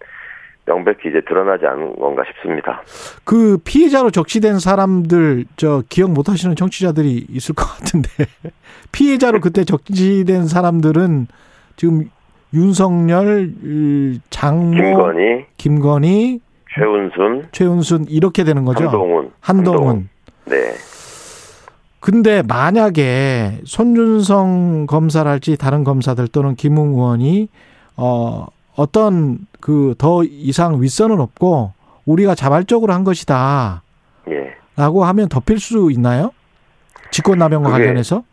명백히 0.66 1.10
이제 1.10 1.22
드러나지 1.22 1.66
않은 1.66 1.96
건가 1.96 2.24
싶습니다. 2.28 2.84
그 3.24 3.58
피해자로 3.64 4.12
적시된 4.12 4.60
사람들 4.60 5.46
저 5.56 5.82
기억 5.90 6.12
못 6.12 6.30
하시는 6.30 6.56
청취자들이 6.56 7.28
있을 7.30 7.56
것 7.56 7.66
같은데 7.66 8.10
피해자로 8.92 9.40
그때 9.40 9.64
적시된 9.64 10.48
사람들은 10.48 11.28
지금 11.78 12.10
윤석열, 12.54 13.52
장모, 14.30 14.76
김건희, 14.76 15.46
김건희, 15.58 16.40
최은순, 16.74 17.48
최은순 17.52 18.06
이렇게 18.10 18.44
되는 18.44 18.66
거죠. 18.66 18.86
한동훈, 18.86 19.32
한동훈. 19.40 20.10
네. 20.46 20.74
근데 22.08 22.42
만약에 22.42 23.60
손준성 23.66 24.86
검사랄지 24.86 25.58
다른 25.58 25.84
검사들 25.84 26.30
또는 26.30 26.56
김웅 26.56 26.94
의원이 26.94 27.50
어 27.98 28.46
어떤 28.78 29.40
그 29.60 29.94
더 29.98 30.24
이상 30.24 30.82
윗선은 30.82 31.20
없고 31.20 31.74
우리가 32.06 32.34
자발적으로 32.34 32.94
한 32.94 33.04
것이다. 33.04 33.82
예. 34.30 34.56
라고 34.78 35.04
하면 35.04 35.28
덮일 35.28 35.60
수 35.60 35.90
있나요? 35.92 36.32
직권남용과 37.12 37.72
관련해서? 37.72 38.24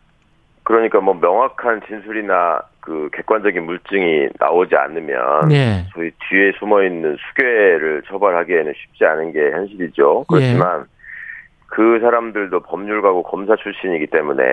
그러니까 0.63 1.01
뭐 1.01 1.13
명확한 1.13 1.81
진술이나 1.85 2.61
그 2.79 3.09
객관적인 3.11 3.61
물증이 3.61 4.29
나오지 4.39 4.73
않으면 4.73 5.49
네. 5.49 5.85
저희 5.93 6.11
뒤에 6.29 6.53
숨어 6.59 6.81
있는 6.81 7.17
수괴를 7.27 8.03
처벌하기에는 8.07 8.73
쉽지 8.73 9.03
않은 9.03 9.33
게 9.33 9.51
현실이죠. 9.51 10.23
그렇지만 10.29 10.85
그 11.67 11.99
사람들도 12.01 12.61
법률가고 12.61 13.23
검사 13.23 13.55
출신이기 13.55 14.07
때문에 14.07 14.43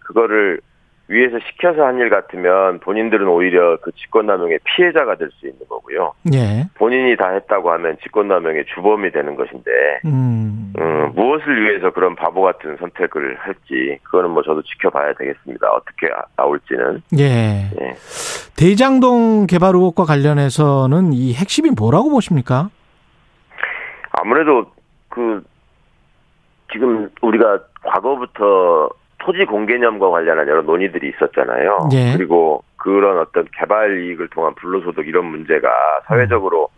그거를 0.00 0.60
위에서 1.08 1.38
시켜서 1.50 1.84
한 1.84 1.98
일 1.98 2.08
같으면 2.08 2.80
본인들은 2.80 3.28
오히려 3.28 3.76
그 3.82 3.92
직권남용의 3.92 4.60
피해자가 4.64 5.16
될 5.16 5.28
수 5.32 5.46
있는 5.46 5.60
거고요. 5.68 6.12
예. 6.32 6.64
본인이 6.76 7.14
다 7.16 7.28
했다고 7.30 7.70
하면 7.72 7.98
직권남용의 8.02 8.64
주범이 8.74 9.10
되는 9.12 9.36
것인데 9.36 9.70
음. 10.06 10.72
음, 10.78 11.12
무엇을 11.14 11.62
위해서 11.62 11.90
그런 11.90 12.16
바보 12.16 12.40
같은 12.40 12.76
선택을 12.78 13.36
할지 13.38 13.98
그거는 14.04 14.30
뭐 14.30 14.42
저도 14.42 14.62
지켜봐야 14.62 15.12
되겠습니다. 15.12 15.68
어떻게 15.72 16.08
나올지는. 16.38 17.02
예. 17.18 17.70
예. 17.80 17.94
대장동 18.56 19.46
개발 19.46 19.74
의혹과 19.74 20.04
관련해서는 20.04 21.12
이 21.12 21.34
핵심이 21.34 21.68
뭐라고 21.70 22.08
보십니까? 22.10 22.70
아무래도 24.12 24.72
그 25.10 25.42
지금 26.74 27.08
우리가 27.22 27.60
과거부터 27.84 28.90
토지 29.18 29.44
공개념과 29.46 30.10
관련한 30.10 30.48
여러 30.48 30.62
논의들이 30.62 31.10
있었잖아요. 31.10 31.88
예. 31.94 32.16
그리고 32.16 32.62
그런 32.76 33.18
어떤 33.18 33.46
개발 33.56 34.02
이익을 34.02 34.28
통한 34.28 34.54
불로소득 34.56 35.06
이런 35.06 35.24
문제가 35.26 35.70
사회적으로 36.06 36.68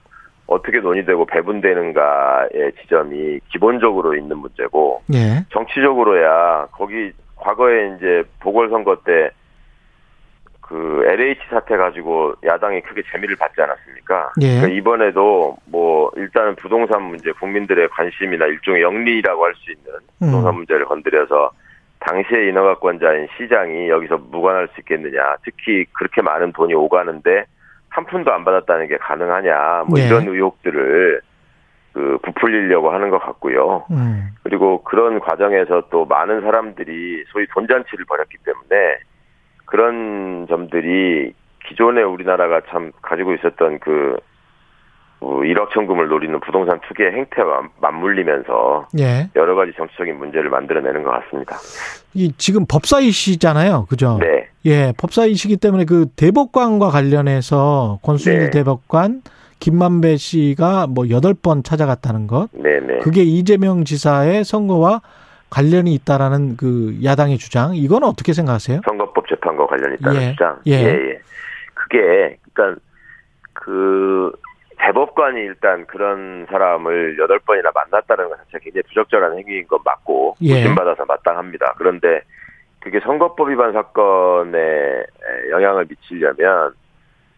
어떻게 0.47 0.79
논의되고 0.79 1.27
배분되는가의 1.27 2.73
지점이 2.81 3.41
기본적으로 3.51 4.15
있는 4.15 4.39
문제고 4.39 5.03
예. 5.15 5.45
정치적으로야 5.51 6.67
거기 6.73 7.11
과거에 7.37 7.97
이제 7.97 8.23
보궐선거 8.41 8.99
때 9.05 9.31
그 10.69 11.05
LH 11.07 11.41
사태 11.49 11.77
가지고 11.77 12.35
야당이 12.45 12.81
크게 12.83 13.03
재미를 13.13 13.37
받지 13.37 13.61
않았습니까? 13.63 14.33
예. 14.41 14.57
그러니까 14.57 14.69
이번에도 14.69 15.57
뭐 15.67 16.11
일단은 16.17 16.57
부동산 16.57 17.03
문제 17.03 17.31
국민들의 17.33 17.89
관심이나 17.91 18.47
일종의 18.47 18.83
영리라고 18.83 19.45
할 19.45 19.55
수 19.55 19.71
있는 19.71 19.93
부동산 20.19 20.55
음. 20.55 20.57
문제를 20.57 20.87
건드려서 20.87 21.51
당시의 22.01 22.49
인허가권자인 22.49 23.29
시장이 23.37 23.89
여기서 23.89 24.19
무관할 24.31 24.69
수 24.75 24.81
있겠느냐. 24.81 25.37
특히 25.45 25.85
그렇게 25.93 26.21
많은 26.21 26.53
돈이 26.53 26.75
오가는데 26.75 27.45
한 27.89 28.05
푼도 28.05 28.33
안 28.33 28.45
받았다는 28.45 28.89
게 28.89 28.97
가능하냐. 28.99 29.85
뭐 29.89 29.99
네. 29.99 30.07
이런 30.07 30.29
의혹들을 30.29 31.21
그 31.93 32.19
부풀리려고 32.23 32.91
하는 32.91 33.09
것 33.09 33.19
같고요. 33.19 33.87
음. 33.91 34.29
그리고 34.43 34.83
그런 34.83 35.19
과정에서 35.21 35.85
또 35.91 36.05
많은 36.05 36.43
사람들이 36.43 37.25
소위 37.29 37.47
돈잔치를 37.55 38.05
벌였기 38.05 38.37
때문에 38.45 38.99
그런 39.67 40.47
점들이 40.49 41.33
기존에 41.69 42.03
우리나라가 42.03 42.63
참 42.71 42.93
가지고 43.03 43.35
있었던 43.35 43.81
그 43.81 44.17
어, 45.21 45.43
일확천금을 45.43 46.09
노리는 46.09 46.39
부동산 46.41 46.79
투기의 46.87 47.13
행태와 47.13 47.63
맞물리면서 47.81 48.89
예. 48.99 49.31
여러 49.35 49.55
가지 49.55 49.73
정치적인 49.77 50.17
문제를 50.19 50.51
만들어내는 50.51 51.03
것 51.03 51.11
같습니다. 51.11 51.57
이 52.15 52.33
지금 52.37 52.67
법사이시잖아요. 52.67 53.87
그죠? 53.89 54.19
네, 54.21 54.49
예, 54.67 54.93
법사이시기 54.99 55.57
때문에 55.57 55.85
그 55.85 56.07
대법관과 56.17 56.91
관련해서 56.91 57.99
권순일 58.03 58.39
네. 58.39 58.51
대법관 58.51 59.23
김만배 59.59 60.17
씨가 60.17 60.87
뭐 60.87 61.09
여덟 61.09 61.33
번 61.33 61.63
찾아갔다는 61.63 62.27
것. 62.27 62.49
네, 62.53 62.79
네. 62.81 62.99
그게 62.99 63.23
이재명 63.23 63.85
지사의 63.85 64.45
선거와 64.45 65.01
관련이 65.49 65.95
있다라는 65.95 66.57
그 66.57 66.99
야당의 67.03 67.39
주장. 67.39 67.75
이건 67.75 68.05
어떻게 68.05 68.33
생각하세요? 68.33 68.81
선 68.85 68.96
재판과 69.57 69.67
관련이 69.67 69.97
있다는 69.97 70.23
예, 70.23 70.31
주장. 70.31 70.61
예. 70.67 70.73
예. 70.73 71.19
그게 71.75 72.39
그러니까 72.53 72.81
그 73.55 74.33
대법관이 74.79 75.41
일단 75.41 75.87
그런 75.87 76.47
사람을 76.51 77.19
여덟 77.19 77.39
번이나 77.41 77.71
만났다는 77.75 78.29
것 78.29 78.37
자체가 78.37 78.59
굉장히 78.63 78.83
부적절한 78.83 79.39
행위인 79.39 79.67
건 79.67 79.81
맞고 79.85 80.37
예. 80.43 80.59
의심받아서 80.59 81.07
마땅합니다. 81.07 81.75
그런데 81.79 82.21
그게 82.81 83.01
선거법 83.01 83.49
위반 83.49 83.73
사건에 83.73 85.05
영향을 85.51 85.87
미치려면 85.89 86.75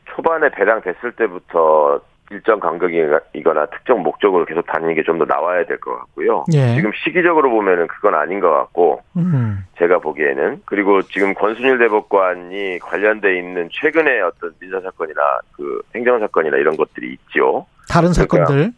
초반에 0.07 0.51
배당됐을 0.51 1.13
때부터 1.13 2.01
일정 2.31 2.61
간격이거나 2.61 3.67
특정 3.67 4.03
목적으로 4.03 4.45
계속 4.45 4.67
다니는 4.67 4.95
게 4.95 5.03
좀 5.03 5.19
더 5.19 5.25
나와야 5.25 5.65
될 5.65 5.79
것 5.81 5.97
같고요. 5.99 6.45
예. 6.53 6.75
지금 6.75 6.91
시기적으로 7.05 7.51
보면은 7.51 7.87
그건 7.87 8.15
아닌 8.15 8.41
것 8.41 8.51
같고 8.51 9.01
음. 9.17 9.65
제가 9.79 9.99
보기에는 10.01 10.63
그리고 10.67 11.01
지금 11.03 11.33
권순일 11.35 11.79
대법관이 11.79 12.79
관련돼 12.81 13.39
있는 13.39 13.69
최근의 13.73 14.21
어떤 14.23 14.53
민사 14.61 14.81
사건이나 14.81 15.21
그 15.57 15.81
행정 15.95 16.19
사건이나 16.21 16.57
이런 16.59 16.77
것들이 16.77 17.13
있죠. 17.15 17.67
다른 17.89 18.13
그러니까 18.13 18.37
사건들. 18.45 18.73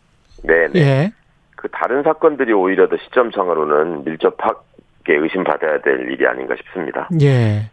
네, 0.45 0.69
네. 0.69 0.81
예. 0.81 1.13
그 1.57 1.69
다른 1.73 2.03
사건들이 2.03 2.53
오히려 2.53 2.89
더 2.89 2.97
시점상으로는 2.97 4.05
밀접하게 4.05 4.65
의심받아야 5.09 5.81
될 5.83 6.11
일이 6.11 6.27
아닌가 6.27 6.55
싶습니다. 6.57 7.09
예. 7.21 7.71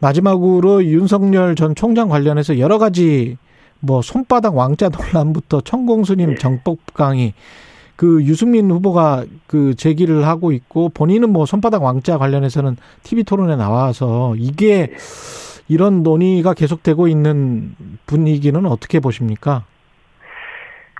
마지막으로 0.00 0.84
윤석열 0.84 1.54
전 1.54 1.74
총장 1.74 2.08
관련해서 2.08 2.58
여러 2.58 2.78
가지 2.78 3.36
뭐 3.80 4.02
손바닥 4.02 4.56
왕자 4.56 4.88
논란부터 4.88 5.60
천공수님 5.60 6.30
네. 6.30 6.34
정법 6.36 6.78
강의 6.94 7.34
그 7.96 8.22
유승민 8.22 8.70
후보가 8.70 9.24
그 9.46 9.74
제기를 9.74 10.26
하고 10.26 10.52
있고 10.52 10.90
본인은 10.90 11.30
뭐 11.30 11.46
손바닥 11.46 11.82
왕자 11.82 12.18
관련해서는 12.18 12.76
TV 13.02 13.24
토론에 13.24 13.56
나와서 13.56 14.34
이게 14.36 14.92
이런 15.68 16.02
논의가 16.02 16.54
계속되고 16.54 17.08
있는 17.08 17.74
분위기는 18.06 18.64
어떻게 18.66 19.00
보십니까? 19.00 19.64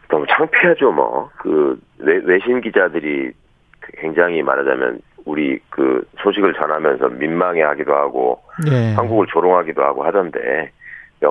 너무 0.09 0.25
창피하죠, 0.29 0.93
뭐. 0.93 1.31
그, 1.39 1.81
외, 1.99 2.21
외신 2.25 2.61
기자들이 2.61 3.33
굉장히 4.01 4.43
말하자면, 4.43 5.01
우리 5.25 5.59
그 5.71 6.07
소식을 6.23 6.55
전하면서 6.55 7.09
민망해 7.11 7.63
하기도 7.63 7.95
하고, 7.95 8.41
예. 8.71 8.95
한국을 8.95 9.27
조롱하기도 9.27 9.83
하고 9.83 10.05
하던데, 10.05 10.71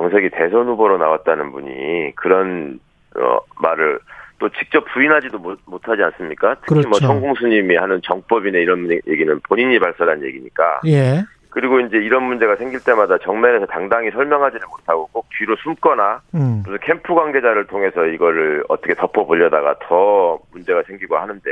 명색이 0.00 0.30
대선 0.30 0.66
후보로 0.66 0.98
나왔다는 0.98 1.52
분이 1.52 2.12
그런, 2.16 2.78
어, 3.16 3.38
말을 3.60 3.98
또 4.38 4.48
직접 4.50 4.84
부인하지도 4.92 5.38
못, 5.38 5.58
못하지 5.64 6.02
않습니까? 6.02 6.56
특히 6.66 6.74
뭐 6.82 6.98
그렇죠. 6.98 7.06
천공수님이 7.06 7.76
하는 7.76 8.00
정법이나 8.02 8.58
이런 8.58 8.90
얘기는 8.90 9.40
본인이 9.48 9.78
발설한 9.78 10.22
얘기니까. 10.24 10.80
예. 10.86 11.24
그리고 11.48 11.80
이제 11.80 11.96
이런 11.96 12.24
문제가 12.24 12.56
생길 12.56 12.80
때마다 12.84 13.16
정면에서 13.16 13.64
당당히 13.64 14.10
설명하지를 14.10 14.66
못하고 14.68 15.08
꼭 15.10 15.26
뒤로 15.38 15.56
숨거나 15.56 16.20
음. 16.34 16.62
무슨 16.66 16.78
캠프 16.82 17.14
관계자를 17.14 17.66
통해서 17.66 18.04
이거를 18.04 18.62
어떻게 18.68 18.92
덮어보려다가 18.92 19.76
더 19.88 20.38
문제가 20.52 20.82
생기고 20.82 21.16
하는데 21.16 21.50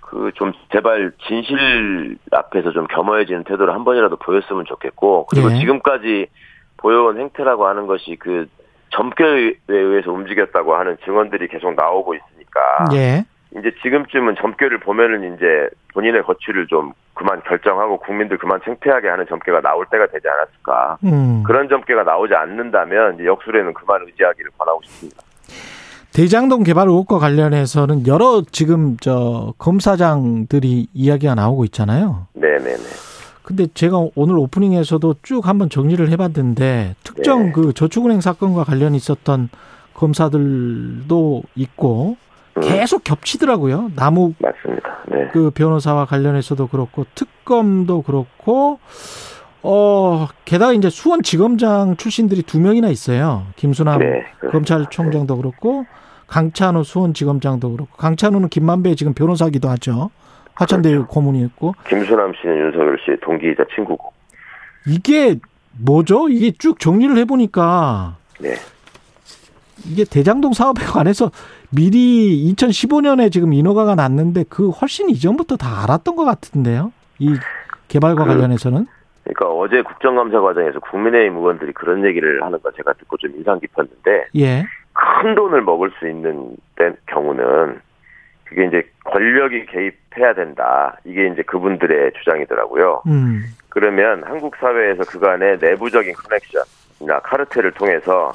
그 0.00 0.30
좀 0.34 0.52
제발 0.72 1.12
진실 1.28 2.16
앞에서 2.32 2.72
좀 2.72 2.86
겸허해지는 2.88 3.44
태도를 3.44 3.72
한 3.74 3.84
번이라도 3.84 4.16
보였으면 4.16 4.64
좋겠고 4.64 5.26
그리고 5.26 5.52
예. 5.52 5.58
지금까지 5.58 6.26
보여온 6.80 7.18
행태라고 7.18 7.66
하는 7.66 7.86
것이 7.86 8.16
그 8.18 8.46
점괘에 8.90 9.54
의해서 9.68 10.10
움직였다고 10.10 10.74
하는 10.74 10.96
증언들이 11.04 11.48
계속 11.48 11.74
나오고 11.74 12.14
있으니까 12.14 12.60
예. 12.94 13.24
이제 13.56 13.72
지금쯤은 13.82 14.36
점괘를 14.36 14.78
보면은 14.78 15.34
이제 15.34 15.68
본인의 15.92 16.22
거취를 16.22 16.66
좀 16.68 16.92
그만 17.14 17.42
결정하고 17.42 17.98
국민들 17.98 18.38
그만 18.38 18.60
창피하게 18.64 19.08
하는 19.08 19.26
점괘가 19.28 19.60
나올 19.60 19.86
때가 19.90 20.06
되지 20.06 20.26
않았을까. 20.28 20.98
음. 21.04 21.42
그런 21.44 21.68
점괘가 21.68 22.04
나오지 22.04 22.34
않는다면 22.34 23.16
이제 23.16 23.26
역술에는 23.26 23.74
그만 23.74 24.02
의지하기를 24.06 24.50
권하고 24.56 24.80
싶습니다. 24.84 25.22
대장동 26.12 26.62
개발 26.64 26.88
의혹과 26.88 27.18
관련해서는 27.18 28.06
여러 28.06 28.42
지금 28.50 28.96
저 29.00 29.52
검사장들이 29.58 30.88
이야기가 30.92 31.34
나오고 31.34 31.64
있잖아요. 31.66 32.26
네네네. 32.34 33.09
근데 33.50 33.66
제가 33.74 34.06
오늘 34.14 34.38
오프닝에서도 34.38 35.16
쭉 35.24 35.48
한번 35.48 35.68
정리를 35.68 36.08
해봤는데 36.08 36.94
특정 37.02 37.46
네. 37.46 37.52
그 37.52 37.72
저축은행 37.72 38.20
사건과 38.20 38.62
관련 38.62 38.94
있었던 38.94 39.48
검사들도 39.92 41.42
있고 41.56 42.16
음, 42.56 42.60
계속 42.60 43.02
겹치더라고요. 43.02 43.90
남욱 43.96 44.36
맞습니다. 44.38 44.98
네. 45.08 45.28
그 45.32 45.50
변호사와 45.50 46.04
관련해서도 46.04 46.68
그렇고 46.68 47.06
특검도 47.16 48.02
그렇고 48.02 48.78
어 49.64 50.28
게다가 50.44 50.72
이제 50.72 50.88
수원지검장 50.88 51.96
출신들이 51.96 52.44
두 52.44 52.60
명이나 52.60 52.88
있어요. 52.88 53.46
김수남 53.56 53.98
네. 53.98 54.26
검찰총장도 54.52 55.36
그렇고 55.38 55.86
강찬호 56.28 56.84
수원지검장도 56.84 57.72
그렇고 57.72 57.96
강찬호는 57.96 58.48
김만배 58.48 58.94
지금 58.94 59.12
변호사기도 59.12 59.68
하죠. 59.70 60.10
화천대유 60.54 60.94
그렇죠. 60.98 61.08
고문이었고 61.12 61.74
김수남 61.88 62.32
씨는 62.40 62.58
윤석열 62.58 62.98
씨의 63.04 63.18
동기이자 63.20 63.64
친구고. 63.74 64.12
이게 64.86 65.36
뭐죠? 65.78 66.28
이게 66.28 66.50
쭉 66.58 66.78
정리를 66.78 67.16
해보니까 67.18 68.16
네. 68.40 68.54
이게 69.86 70.04
대장동 70.04 70.52
사업에 70.52 70.82
관해서 70.84 71.30
미리 71.70 72.52
2015년에 72.54 73.32
지금 73.32 73.52
인허가가 73.52 73.94
났는데 73.94 74.44
그 74.48 74.68
훨씬 74.70 75.08
이전부터 75.08 75.56
다 75.56 75.82
알았던 75.84 76.16
것 76.16 76.24
같은데요. 76.24 76.92
이 77.18 77.34
개발과 77.88 78.24
그- 78.24 78.30
관련해서는 78.30 78.86
그러니까 79.24 79.48
어제 79.48 79.82
국정감사 79.82 80.40
과정에서 80.40 80.80
국민의힘 80.80 81.36
의원들이 81.36 81.72
그런 81.72 82.04
얘기를 82.04 82.42
하는 82.42 82.60
거 82.60 82.70
제가 82.72 82.92
듣고 82.94 83.16
좀 83.18 83.30
인상 83.36 83.60
깊었는데 83.60 84.26
예, 84.36 84.64
큰 84.92 85.34
돈을 85.34 85.62
먹을 85.62 85.90
수 85.98 86.08
있는 86.08 86.56
때- 86.76 86.92
경우는 87.06 87.80
그게 88.44 88.66
이제 88.66 88.82
권력이 89.10 89.66
개입해야 89.66 90.34
된다. 90.34 90.96
이게 91.04 91.26
이제 91.28 91.42
그분들의 91.42 92.12
주장이더라고요. 92.18 93.02
음, 93.06 93.42
그러면 93.68 94.22
한국 94.24 94.56
사회에서 94.56 95.04
그간의 95.04 95.58
내부적인 95.60 96.12
커넥션이나 96.14 97.20
카르텔을 97.20 97.72
통해서 97.72 98.32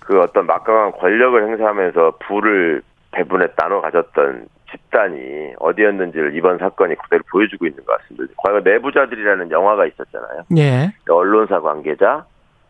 그 0.00 0.20
어떤 0.20 0.46
막강한 0.46 0.92
권력을 0.92 1.48
행사하면서 1.48 2.18
부를 2.26 2.82
배분에 3.12 3.46
나눠 3.56 3.80
가졌던 3.80 4.46
집단이 4.70 5.54
어디였는지를 5.58 6.36
이번 6.36 6.58
사건이 6.58 6.96
그대로 6.96 7.22
보여주고 7.30 7.66
있는 7.66 7.84
것 7.84 7.98
같습니다. 7.98 8.34
과거 8.36 8.60
내부자들이라는 8.60 9.50
영화가 9.50 9.86
있었잖아요. 9.86 10.42
예, 10.56 10.92
언론사 11.08 11.60
관계자, 11.60 12.26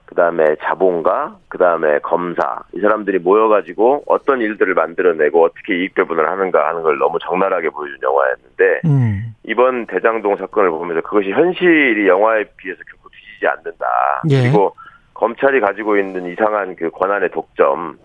그 0.07 0.15
다음에 0.15 0.57
자본가, 0.63 1.37
그 1.49 1.59
다음에 1.59 1.99
검사, 2.01 2.61
이 2.75 2.81
사람들이 2.81 3.19
모여가지고 3.19 4.05
어떤 4.07 4.41
일들을 4.41 4.75
만들어내고 4.75 5.43
어떻게 5.43 5.77
이익 5.77 5.95
배분을 5.95 6.29
하는가 6.29 6.69
하는 6.69 6.83
걸 6.83 6.99
너무 6.99 7.19
적나라하게 7.21 7.71
보여준 7.71 7.99
영화였는데, 8.03 8.81
음, 8.85 9.35
이번 9.45 9.87
대장동 9.87 10.37
사건을 10.37 10.71
보면서 10.71 11.01
그것이 11.03 11.31
현실이 11.31 12.07
영화에 12.07 12.45
비해서 12.57 12.81
결코 12.91 13.09
뒤지지 13.09 13.47
않는다. 13.47 13.87
예. 14.31 14.43
그리고 14.43 14.77
검찰이 15.15 15.61
가지고 15.61 15.97
있는 15.97 16.27
이상한 16.27 16.77
그 16.77 16.91
권한의 16.91 17.31
독점, 17.31 17.97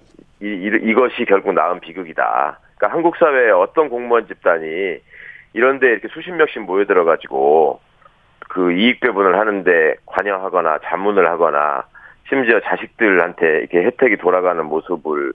이, 0.42 0.46
이, 0.46 0.90
이것이 0.90 1.26
결국 1.26 1.54
낳은 1.54 1.80
비극이다. 1.82 2.60
그러니까 2.78 2.96
한국 2.96 3.18
사회의 3.18 3.52
어떤 3.52 3.90
공무원 3.90 4.26
집단이 4.28 4.98
이런데 5.54 5.88
이렇게 5.88 6.08
수십 6.10 6.32
명씩 6.32 6.62
모여들어가지고 6.62 7.82
그 8.50 8.74
이익 8.74 9.00
배분을 9.00 9.40
하는데 9.40 9.96
관여하거나 10.06 10.80
자문을 10.84 11.30
하거나 11.30 11.84
심지어 12.28 12.60
자식들한테 12.60 13.60
이렇게 13.60 13.84
혜택이 13.84 14.18
돌아가는 14.18 14.64
모습을 14.66 15.34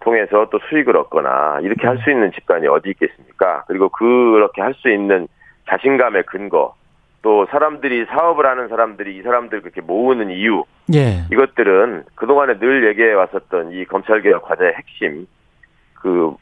통해서 0.00 0.48
또 0.50 0.58
수익을 0.68 0.96
얻거나 0.96 1.58
이렇게 1.62 1.86
할 1.86 1.98
수 1.98 2.10
있는 2.10 2.32
집단이 2.32 2.66
어디 2.68 2.90
있겠습니까? 2.90 3.64
그리고 3.66 3.88
그렇게 3.90 4.62
할 4.62 4.74
수 4.74 4.88
있는 4.88 5.28
자신감의 5.68 6.24
근거 6.26 6.74
또 7.22 7.46
사람들이 7.50 8.06
사업을 8.06 8.46
하는 8.46 8.68
사람들이 8.68 9.16
이 9.16 9.22
사람들 9.22 9.60
그렇게 9.60 9.80
모으는 9.80 10.30
이유 10.30 10.64
예, 10.94 11.24
이것들은 11.32 12.04
그동안에 12.16 12.58
늘 12.58 12.86
얘기해 12.88 13.12
왔었던 13.12 13.72
이 13.72 13.84
검찰개혁 13.84 14.42
과제의 14.42 14.74
핵심 14.74 15.26
그 15.94 16.34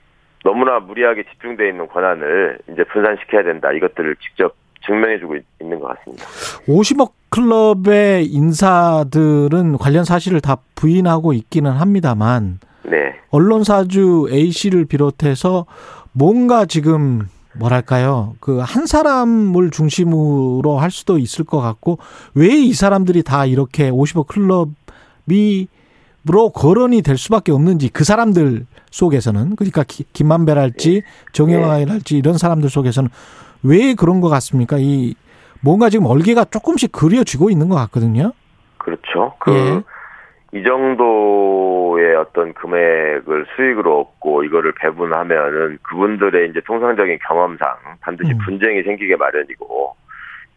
너무나 0.42 0.80
무리하게 0.80 1.24
집중되어 1.24 1.66
있는 1.68 1.86
권한을 1.86 2.58
이제 2.72 2.84
분산시켜야 2.84 3.42
된다 3.42 3.72
이것들을 3.72 4.16
직접 4.16 4.54
증명해주고 4.86 5.36
있- 5.36 5.44
있는 5.60 5.78
것 5.80 5.88
같습니다. 5.98 6.24
50억 6.66 7.12
클럽의 7.30 8.26
인사들은 8.26 9.78
관련 9.78 10.04
사실을 10.04 10.40
다 10.40 10.56
부인하고 10.74 11.32
있기는 11.32 11.70
합니다만 11.70 12.58
네, 12.84 13.14
언론사주 13.30 14.28
A 14.32 14.50
씨를 14.50 14.84
비롯해서 14.86 15.66
뭔가 16.12 16.66
지금 16.66 17.28
뭐랄까요? 17.56 18.34
그 18.40 18.60
한 18.62 18.86
사람을 18.86 19.70
중심으로 19.70 20.78
할 20.78 20.90
수도 20.90 21.18
있을 21.18 21.44
것 21.44 21.60
같고 21.60 21.98
왜 22.34 22.48
이 22.48 22.72
사람들이 22.72 23.22
다 23.22 23.44
이렇게 23.46 23.90
50억 23.90 24.26
클럽이 24.28 25.68
으로 26.28 26.50
거론이 26.50 27.00
될 27.00 27.16
수밖에 27.16 27.50
없는지 27.50 27.88
그 27.88 28.04
사람들 28.04 28.66
속에서는 28.90 29.56
그러니까 29.56 29.84
기- 29.84 30.04
김만배랄지 30.12 31.02
정영아랄지 31.32 32.18
이런 32.18 32.36
사람들 32.36 32.68
속에서는 32.68 33.08
왜 33.64 33.94
그런 33.94 34.20
것 34.20 34.28
같습니까? 34.28 34.76
이 34.78 35.14
뭔가 35.62 35.88
지금 35.88 36.06
얼개가 36.06 36.44
조금씩 36.44 36.92
그려지고 36.92 37.50
있는 37.50 37.68
것 37.68 37.76
같거든요. 37.76 38.32
그렇죠. 38.78 39.34
그 39.38 39.52
예. 39.52 40.58
이 40.58 40.64
정도의 40.64 42.16
어떤 42.16 42.54
금액을 42.54 43.46
수익으로 43.54 44.00
얻고 44.00 44.44
이거를 44.44 44.72
배분하면은 44.72 45.78
그분들의 45.82 46.50
이제 46.50 46.60
통상적인 46.66 47.18
경험상 47.26 47.76
반드시 48.00 48.32
음. 48.32 48.38
분쟁이 48.38 48.82
생기게 48.82 49.16
마련이고 49.16 49.94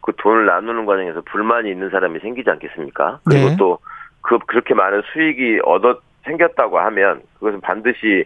그 0.00 0.12
돈을 0.16 0.46
나누는 0.46 0.86
과정에서 0.86 1.22
불만이 1.22 1.70
있는 1.70 1.90
사람이 1.90 2.18
생기지 2.20 2.50
않겠습니까? 2.50 3.20
그리고 3.24 3.48
네. 3.50 3.56
또 3.56 3.78
그 4.24 4.38
그렇게 4.46 4.74
많은 4.74 5.02
수익이 5.12 5.60
얻어 5.64 6.00
생겼다고 6.24 6.78
하면 6.78 7.20
그것은 7.34 7.60
반드시 7.60 8.24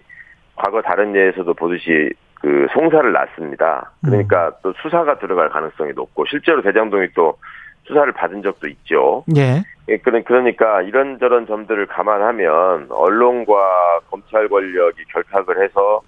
과거 0.55 0.81
다른 0.81 1.15
예에서도 1.15 1.53
보듯이 1.55 2.11
그 2.41 2.67
송사를 2.73 3.13
낳습니다. 3.13 3.91
그러니까 4.05 4.53
또 4.63 4.73
수사가 4.83 5.19
들어갈 5.19 5.49
가능성이 5.49 5.93
높고 5.93 6.25
실제로 6.27 6.63
대장동이 6.63 7.09
또 7.15 7.37
수사를 7.85 8.11
받은 8.13 8.43
적도 8.43 8.69
있죠. 8.69 9.25
예. 9.37 9.63
예, 9.89 9.97
그러- 9.97 10.23
그러니까 10.23 10.83
이런저런 10.83 11.47
점들을 11.47 11.87
감안하면 11.87 12.89
언론과 12.91 14.01
검찰 14.11 14.47
권력이 14.49 15.05
결탁을 15.13 15.63
해서 15.65 16.01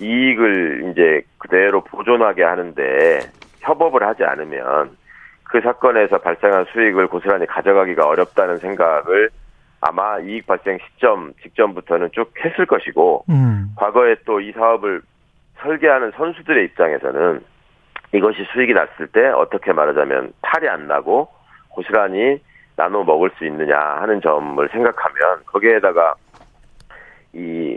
이익을 0.00 0.90
이제 0.90 1.22
그대로 1.38 1.80
보존하게 1.82 2.42
하는데 2.44 3.20
협업을 3.60 4.02
하지 4.02 4.24
않으면 4.24 4.90
그 5.44 5.60
사건에서 5.60 6.18
발생한 6.18 6.66
수익을 6.72 7.06
고스란히 7.06 7.46
가져가기가 7.46 8.06
어렵다는 8.06 8.58
생각을 8.58 9.30
아마 9.80 10.18
이익 10.18 10.46
발생 10.46 10.76
시점 10.94 11.32
직전부터는 11.42 12.10
쭉 12.12 12.32
했을 12.44 12.66
것이고 12.66 13.24
음. 13.30 13.70
과거에 13.76 14.16
또 14.26 14.40
이 14.40 14.52
사업을 14.52 15.00
설계하는 15.60 16.12
선수들의 16.16 16.64
입장에서는 16.66 17.40
이것이 18.12 18.44
수익이 18.52 18.72
났을 18.72 19.06
때 19.08 19.26
어떻게 19.28 19.72
말하자면 19.72 20.32
탈이 20.42 20.68
안 20.68 20.86
나고 20.86 21.28
고스란히 21.68 22.40
나눠 22.76 23.04
먹을 23.04 23.30
수 23.36 23.44
있느냐 23.44 23.76
하는 23.76 24.20
점을 24.20 24.68
생각하면 24.68 25.44
거기에다가 25.46 26.14
이 27.32 27.76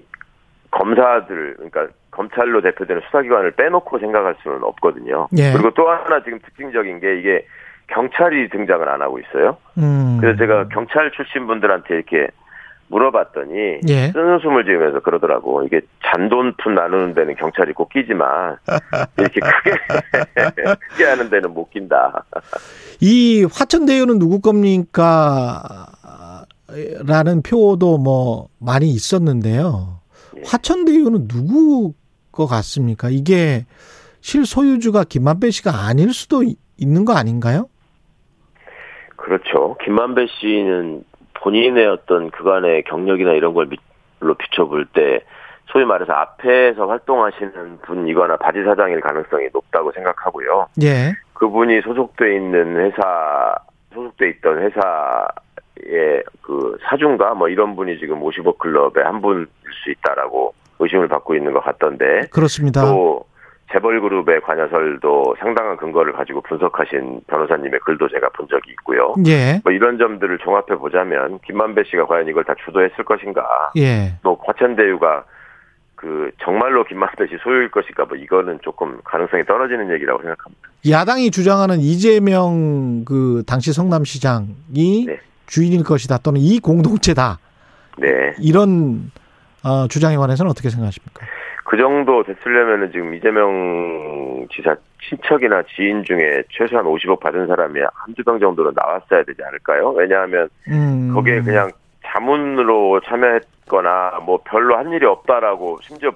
검사들 0.70 1.56
그러니까 1.56 1.88
검찰로 2.12 2.62
대표되는 2.62 3.02
수사기관을 3.08 3.52
빼놓고 3.52 4.00
생각할 4.00 4.36
수는 4.42 4.64
없거든요. 4.64 5.28
예. 5.38 5.52
그리고 5.54 5.72
또 5.72 5.90
하나 5.90 6.24
지금 6.24 6.40
특징적인 6.40 7.00
게 7.00 7.20
이게 7.20 7.46
경찰이 7.88 8.50
등장을 8.50 8.88
안 8.88 9.02
하고 9.02 9.20
있어요. 9.20 9.58
음. 9.78 10.18
그래서 10.20 10.38
제가 10.38 10.68
경찰 10.70 11.12
출신 11.12 11.48
분들한테 11.48 11.96
이렇게 11.96 12.28
물어봤더니 12.92 13.80
예. 13.88 14.12
쓴웃음을 14.12 14.66
지으면서 14.66 15.00
그러더라고 15.00 15.64
이게 15.64 15.82
잔돈푼 16.06 16.76
나누는 16.76 17.14
데는 17.14 17.36
경찰이 17.36 17.74
꼭 17.74 17.90
끼지만 17.90 18.58
이렇게 19.18 19.40
크게 19.40 19.72
크게 20.92 21.06
하는 21.06 21.30
데는 21.30 21.54
못 21.54 21.70
낀다. 21.72 22.26
이 23.02 23.46
화천대유는 23.52 24.20
누구 24.20 24.42
겁니까? 24.42 25.88
라는 27.06 27.42
표도 27.42 27.98
뭐 27.98 28.48
많이 28.60 28.90
있었는데요. 28.90 30.00
예. 30.38 30.42
화천대유는 30.46 31.28
누구 31.28 31.94
거 32.32 32.46
같습니까? 32.46 33.10
이게 33.10 33.66
실소유주가 34.22 35.04
김만배 35.06 35.50
씨가 35.52 35.86
아닐 35.88 36.14
수도 36.14 36.44
이- 36.44 36.56
있는 36.78 37.04
거 37.06 37.14
아닌가요? 37.14 37.68
그렇죠. 39.18 39.76
김만배 39.84 40.28
씨는 40.40 41.04
본인의 41.42 41.88
어떤 41.88 42.32
그간의 42.32 42.84
경력이나 42.84 43.34
이런 43.34 43.54
걸로 43.54 44.36
비춰볼 44.36 44.86
때 44.94 45.22
소위 45.68 45.86
말해서 45.86 46.14
앞에서 46.14 46.88
활동하시는 46.88 47.80
분이거나 47.82 48.38
바지 48.38 48.64
사장일 48.64 49.02
가능성이 49.02 49.48
높다고 49.54 49.92
생각하고요. 49.92 50.68
예. 50.84 51.14
그분이 51.34 51.82
소속돼 51.82 52.36
있는 52.36 52.78
회사 52.78 53.56
소속돼 53.94 54.30
있던 54.30 54.60
회사의 54.60 56.24
그 56.42 56.78
사중가 56.84 57.34
뭐 57.34 57.50
이런 57.50 57.76
분이 57.76 58.00
지금 58.00 58.22
55 58.22 58.58
클럽의 58.58 59.04
한 59.04 59.22
분일 59.22 59.48
수 59.84 59.92
있다라고 59.92 60.54
의심을 60.80 61.08
받고 61.08 61.36
있는 61.36 61.54
것 61.54 61.64
같던데 61.64 62.28
그렇습니다. 62.32 62.82
또 62.82 63.26
재벌그룹의 63.72 64.42
관여설도 64.42 65.36
상당한 65.40 65.78
근거를 65.78 66.14
가지고 66.14 66.42
분석하신 66.42 67.22
변호사님의 67.28 67.80
글도 67.82 68.10
제가 68.10 68.30
본 68.30 68.48
적이 68.48 68.72
있고요. 68.72 69.16
예. 69.28 69.62
뭐 69.64 69.72
이런 69.72 69.98
점들을 69.98 70.38
종합해 70.40 70.78
보자면 70.78 71.40
김만배 71.46 71.84
씨가 71.86 72.06
과연 72.08 72.28
이걸 72.28 72.44
다 72.44 72.54
주도했을 72.66 73.04
것인가? 73.06 73.72
예. 73.78 74.14
또 74.24 74.38
화천대유가 74.46 75.24
그 75.96 76.32
정말로 76.44 76.84
김만배 76.84 77.28
씨 77.28 77.38
소유일 77.44 77.70
것인가? 77.72 78.06
뭐 78.06 78.18
이거는 78.18 78.60
조금 78.64 79.00
가능성이 79.04 79.46
떨어지는 79.46 79.94
얘기라고 79.94 80.22
생각합니다. 80.22 80.70
야당이 80.90 81.30
주장하는 81.32 81.80
이재명 81.80 83.06
그 83.06 83.44
당시 83.48 83.72
성남시장이 83.72 85.06
네. 85.06 85.20
주인일 85.46 85.84
것이다 85.84 86.18
또는 86.20 86.42
이 86.42 86.60
공동체다 86.60 87.38
네. 87.98 88.08
이런 88.40 89.12
어, 89.64 89.88
주장에 89.88 90.18
관해서는 90.18 90.50
어떻게 90.50 90.70
생각하십니까? 90.70 91.26
그 91.72 91.78
정도 91.78 92.22
됐으려면은 92.24 92.92
지금 92.92 93.16
이재명 93.16 94.46
지사 94.54 94.76
친척이나 95.08 95.64
지인 95.74 96.04
중에 96.04 96.44
최소한 96.50 96.84
50억 96.86 97.22
받은 97.22 97.48
사람이 97.48 97.80
한두 97.94 98.24
명 98.26 98.42
정도는 98.42 98.74
나왔어야 98.76 99.24
되지 99.24 99.42
않을까요? 99.42 99.92
왜냐하면 99.92 100.50
음. 100.68 101.14
거기에 101.14 101.40
그냥 101.40 101.72
자문으로 102.04 103.00
참여했거나 103.06 104.20
뭐 104.26 104.42
별로 104.44 104.78
한 104.78 104.92
일이 104.92 105.06
없다라고 105.06 105.80
심지어 105.82 106.12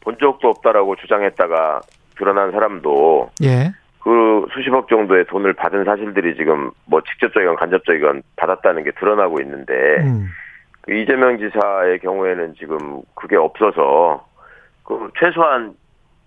본 0.00 0.16
적도 0.18 0.48
없다라고 0.48 0.96
주장했다가 0.96 1.82
드러난 2.16 2.50
사람도 2.52 3.30
예. 3.42 3.72
그 4.02 4.46
수십억 4.54 4.88
정도의 4.88 5.26
돈을 5.26 5.52
받은 5.52 5.84
사실들이 5.84 6.34
지금 6.34 6.70
뭐 6.86 7.02
직접적이건 7.02 7.56
간접적이건 7.56 8.22
받았다는 8.36 8.84
게 8.84 8.90
드러나고 8.92 9.38
있는데 9.42 9.74
음. 10.00 10.28
그 10.80 10.94
이재명 10.94 11.36
지사의 11.36 11.98
경우에는 11.98 12.54
지금 12.54 13.02
그게 13.14 13.36
없어서 13.36 14.24
그 14.84 15.10
최소한 15.18 15.74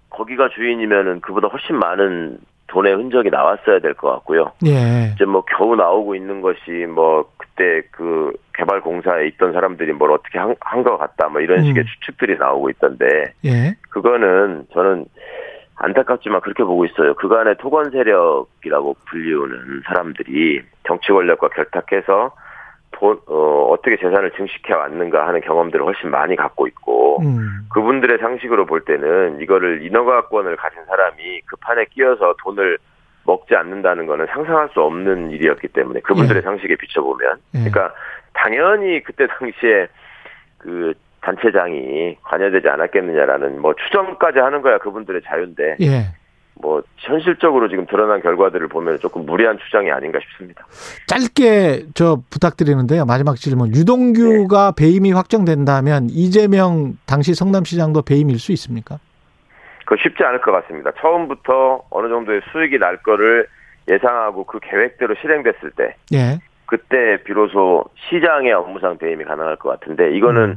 거기가 0.09 0.49
주인이면은 0.49 1.21
그보다 1.21 1.47
훨씬 1.47 1.77
많은 1.77 2.39
돈의 2.67 2.93
흔적이 2.95 3.29
나왔어야 3.29 3.79
될 3.79 3.93
것 3.93 4.09
같고요. 4.11 4.51
예. 4.65 5.11
이제 5.15 5.25
뭐 5.25 5.43
겨우 5.45 5.75
나오고 5.75 6.15
있는 6.15 6.41
것이 6.41 6.85
뭐 6.93 7.29
그때 7.37 7.81
그 7.91 8.33
개발 8.53 8.81
공사에 8.81 9.27
있던 9.27 9.53
사람들이 9.53 9.93
뭘 9.93 10.11
어떻게 10.11 10.37
한 10.37 10.83
것 10.83 10.97
같다 10.97 11.29
뭐 11.29 11.39
이런 11.41 11.63
식의 11.63 11.83
음. 11.83 11.85
추측들이 11.85 12.37
나오고 12.37 12.69
있던데 12.71 13.05
예. 13.45 13.75
그거는 13.89 14.65
저는 14.73 15.05
안타깝지만 15.75 16.41
그렇게 16.41 16.63
보고 16.63 16.85
있어요. 16.85 17.13
그간의 17.15 17.55
토건 17.59 17.91
세력이라고 17.91 18.95
불리우는 19.05 19.83
사람들이 19.85 20.61
정치 20.87 21.11
권력과 21.11 21.49
결탁해서 21.49 22.31
돈, 22.91 23.19
어, 23.28 23.67
어떻게 23.71 23.97
재산을 23.97 24.32
증식해 24.32 24.73
왔는가 24.73 25.28
하는 25.28 25.41
경험들을 25.41 25.86
훨씬 25.86 26.10
많이 26.10 26.36
갖고 26.36 26.67
있고 26.67 27.21
음. 27.21 27.67
그분들의 27.69 28.17
상식으로 28.17 28.65
볼 28.65 28.82
때는 28.86 29.39
이거를 29.41 29.84
인허가권을 29.84 30.56
가진 30.56 30.84
사람이 30.86 31.41
그 31.45 31.56
판에 31.58 31.86
끼어서 31.91 32.36
돈을 32.43 32.78
먹지 33.26 33.56
않는다는 33.56 34.08
거는 34.08 34.26
상상할 34.28 34.69
수 34.73 34.82
없는 34.82 35.32
일이었기 35.32 35.67
때문에 35.69 36.00
그분들의 36.00 36.38
예. 36.38 36.41
상식에 36.41 36.76
비춰보면 36.76 37.38
예. 37.56 37.69
그러니까 37.69 37.93
당연히 38.34 39.04
그때 39.04 39.28
당시에 39.28 39.88
그 40.58 40.93
단체장이 41.21 42.17
관여되지 42.23 42.69
않았겠느냐라는 42.69 43.62
뭐 43.62 43.76
추정까지 43.76 44.39
하는 44.39 44.62
거야 44.62 44.78
그분들의 44.78 45.21
자유인데 45.23 45.78
예. 45.82 46.16
뭐 46.61 46.81
현실적으로 46.97 47.69
지금 47.69 47.85
드러난 47.85 48.21
결과들을 48.21 48.67
보면 48.67 48.99
조금 48.99 49.25
무리한 49.25 49.57
추정이 49.57 49.91
아닌가 49.91 50.19
싶습니다. 50.19 50.65
짧게 51.07 51.87
저 51.93 52.21
부탁드리는데요. 52.29 53.05
마지막 53.05 53.35
질문. 53.35 53.73
유동규가 53.75 54.73
배임이 54.77 55.11
확정된다면 55.11 56.07
이재명 56.09 56.97
당시 57.05 57.33
성남시장도 57.33 58.01
배임일 58.03 58.39
수 58.39 58.51
있습니까? 58.53 58.99
그거 59.85 59.95
쉽지 60.01 60.23
않을 60.23 60.41
것 60.41 60.51
같습니다. 60.51 60.91
처음부터 60.99 61.83
어느 61.89 62.09
정도의 62.09 62.41
수익이 62.51 62.77
날 62.77 62.97
거를 62.97 63.47
예상하고 63.89 64.43
그 64.43 64.59
계획대로 64.61 65.15
실행됐을 65.21 65.71
때 65.77 65.95
예. 66.13 66.39
그때 66.65 67.23
비로소 67.23 67.85
시장의 68.09 68.51
업무상 68.51 68.97
배임이 68.97 69.23
가능할 69.23 69.55
것 69.55 69.69
같은데 69.69 70.15
이거는 70.15 70.41
음. 70.41 70.55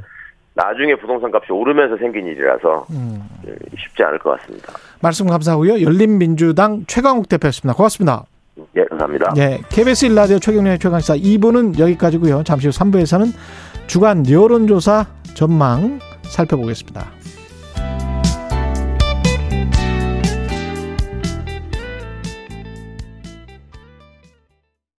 나중에 0.55 0.95
부동산 0.97 1.31
값이 1.33 1.53
오르면서 1.53 1.97
생긴 1.97 2.27
일이라서 2.27 2.87
음. 2.91 3.23
쉽지 3.79 4.03
않을 4.03 4.19
것 4.19 4.39
같습니다. 4.41 4.73
말씀 5.01 5.27
감사하고요. 5.27 5.83
열린민주당 5.83 6.85
최강욱 6.87 7.29
대표였습니다. 7.29 7.77
고맙습니다. 7.77 8.25
예, 8.77 8.85
감사합니다. 8.85 9.33
예, 9.39 9.59
KBS 9.71 10.07
일라디오 10.07 10.39
최경련의 10.39 10.79
최강시사 10.79 11.15
2부는 11.17 11.79
여기까지고요. 11.79 12.43
잠시 12.45 12.67
후 12.67 12.73
3부에서는 12.73 13.33
주간 13.87 14.29
여론조사 14.29 15.07
전망 15.35 15.99
살펴보겠습니다. 16.23 17.20